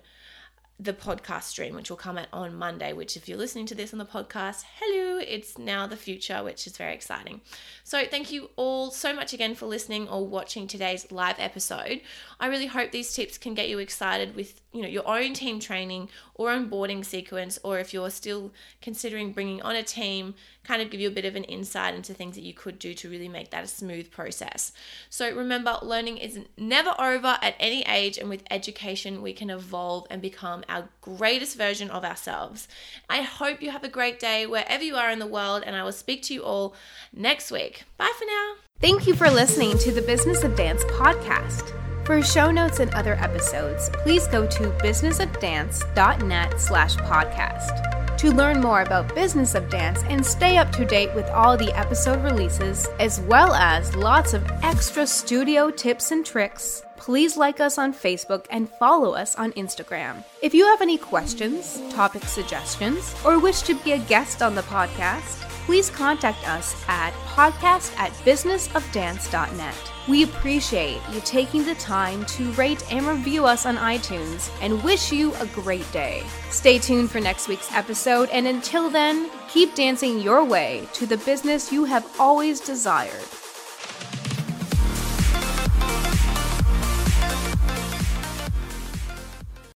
the 0.83 0.93
podcast 0.93 1.45
stream, 1.45 1.75
which 1.75 1.91
will 1.91 1.97
come 1.97 2.19
out 2.19 2.27
on 2.33 2.55
Monday. 2.55 2.93
Which, 2.93 3.17
if 3.17 3.29
you're 3.29 3.39
listening 3.39 3.67
to 3.67 3.75
this 3.75 3.93
on 3.93 3.99
the 3.99 4.05
podcast, 4.05 4.65
hello, 4.79 5.19
it's 5.19 5.57
now 5.59 5.87
the 5.87 5.97
future, 5.97 6.43
which 6.43 6.67
is 6.67 6.77
very 6.77 6.95
exciting. 6.95 7.41
So, 7.85 8.05
thank 8.05 8.33
you 8.33 8.51
all 8.57 8.91
so 8.91 9.15
much 9.15 9.33
again 9.33 9.55
for 9.55 9.67
listening 9.67 10.09
or 10.09 10.27
watching 10.27 10.67
today's 10.67 11.11
live 11.13 11.37
episode. 11.39 12.01
I 12.41 12.47
really 12.47 12.67
hope 12.67 12.91
these 12.91 13.15
tips 13.15 13.39
can 13.39 13.55
get 13.55 13.69
you 13.69 13.79
excited 13.79 14.35
with 14.35 14.61
you 14.73 14.83
know 14.83 14.89
your 14.89 15.07
own 15.07 15.35
team 15.35 15.61
training 15.61 16.09
or 16.35 16.49
onboarding 16.49 17.05
sequence, 17.05 17.59
or 17.63 17.79
if 17.79 17.93
you're 17.93 18.11
still 18.11 18.51
considering 18.81 19.33
bringing 19.33 19.63
on 19.63 19.77
a 19.77 19.83
team, 19.83 20.35
kind 20.65 20.81
of 20.81 20.91
give 20.91 21.01
you 21.01 21.09
a 21.09 21.13
bit 21.13 21.25
of 21.25 21.37
an 21.37 21.45
insight 21.45 21.95
into 21.95 22.15
things 22.15 22.35
that 22.35 22.43
you 22.43 22.55
could 22.55 22.79
do 22.79 22.95
to 22.95 23.09
really 23.09 23.29
make 23.29 23.51
that 23.51 23.65
a 23.65 23.69
smooth 23.69 24.11
process. 24.11 24.73
So, 25.11 25.35
remember, 25.35 25.79
learning 25.83 26.19
is 26.19 26.41
never 26.57 26.95
over 26.99 27.39
at 27.43 27.55
any 27.61 27.83
age, 27.83 28.19
and 28.19 28.29
with 28.29 28.43
education, 28.51 29.23
we 29.23 29.33
can 29.33 29.51
evolve 29.51 30.07
and 30.11 30.23
become 30.23 30.65
our 30.73 30.89
greatest 31.01 31.57
version 31.57 31.91
of 31.91 32.05
ourselves. 32.05 32.67
I 33.09 33.23
hope 33.23 33.63
you 33.63 33.71
have 33.71 33.85
a 33.85 33.89
great 33.89 34.19
day 34.19 34.47
wherever 34.47 34.83
you 34.83 34.97
are 34.97 35.11
in 35.11 35.19
the 35.19 35.27
world, 35.27 35.63
and 35.67 35.77
I 35.77 35.85
will 35.85 35.93
speak 35.93 36.23
to 36.25 36.35
you 36.35 36.43
all 36.43 36.75
next 37.13 37.51
week. 37.51 37.85
Bye 37.99 38.13
for 38.19 38.25
now. 38.25 38.55
Thank 38.81 39.07
you 39.07 39.15
for 39.15 39.31
listening 39.31 39.79
to 39.79 39.93
the 39.93 40.03
Business 40.03 40.43
of 40.43 40.57
Dance 40.57 40.83
podcast. 40.85 41.73
For 42.05 42.21
show 42.21 42.51
notes 42.51 42.81
and 42.81 42.93
other 42.95 43.15
episodes, 43.15 43.91
please 44.03 44.27
go 44.27 44.47
to 44.47 44.71
businessofdance.net 44.83 46.61
slash 46.61 46.97
podcast. 46.97 48.17
To 48.19 48.31
learn 48.31 48.61
more 48.61 48.83
about 48.83 49.15
Business 49.15 49.55
of 49.55 49.69
Dance 49.69 50.03
and 50.05 50.25
stay 50.25 50.57
up 50.57 50.73
to 50.73 50.85
date 50.85 51.15
with 51.15 51.29
all 51.31 51.57
the 51.57 51.73
episode 51.77 52.23
releases, 52.23 52.87
as 52.99 53.21
well 53.21 53.53
as 53.53 53.95
lots 53.95 54.35
of 54.35 54.49
extra 54.63 55.07
studio 55.07 55.71
tips 55.71 56.11
and 56.11 56.25
tricks, 56.25 56.83
please 57.03 57.37
like 57.37 57.59
us 57.59 57.79
on 57.79 57.93
Facebook 57.93 58.47
and 58.49 58.71
follow 58.79 59.13
us 59.13 59.35
on 59.35 59.51
Instagram. 59.55 60.23
If 60.41 60.55
you 60.55 60.65
have 60.67 60.81
any 60.81 60.97
questions, 60.97 61.83
topic 61.91 62.23
suggestions, 62.23 63.13
or 63.25 63.41
wish 63.41 63.63
to 63.63 63.75
be 63.75 63.93
a 63.93 63.99
guest 63.99 64.41
on 64.41 64.55
the 64.55 64.63
podcast, 64.63 65.41
please 65.67 65.91
contact 65.91 66.49
us 66.49 66.81
at 66.87 67.13
podcast 67.35 67.93
at 67.99 68.13
businessofdance.net. 68.25 69.75
We 70.09 70.23
appreciate 70.23 71.01
you 71.13 71.21
taking 71.25 71.65
the 71.65 71.75
time 71.75 72.25
to 72.27 72.53
rate 72.53 72.85
and 72.93 73.05
review 73.05 73.47
us 73.47 73.67
on 73.67 73.77
iTunes 73.79 74.49
and 74.61 74.81
wish 74.85 75.11
you 75.11 75.35
a 75.41 75.47
great 75.47 75.91
day. 75.91 76.23
Stay 76.51 76.79
tuned 76.79 77.11
for 77.11 77.19
next 77.19 77.49
week's 77.49 77.73
episode, 77.73 78.29
and 78.31 78.47
until 78.47 78.89
then, 78.89 79.29
keep 79.49 79.75
dancing 79.75 80.21
your 80.21 80.45
way 80.45 80.87
to 80.93 81.07
the 81.07 81.17
business 81.19 81.73
you 81.73 81.85
have 81.85 82.07
always 82.21 82.61
desired. 82.61 83.42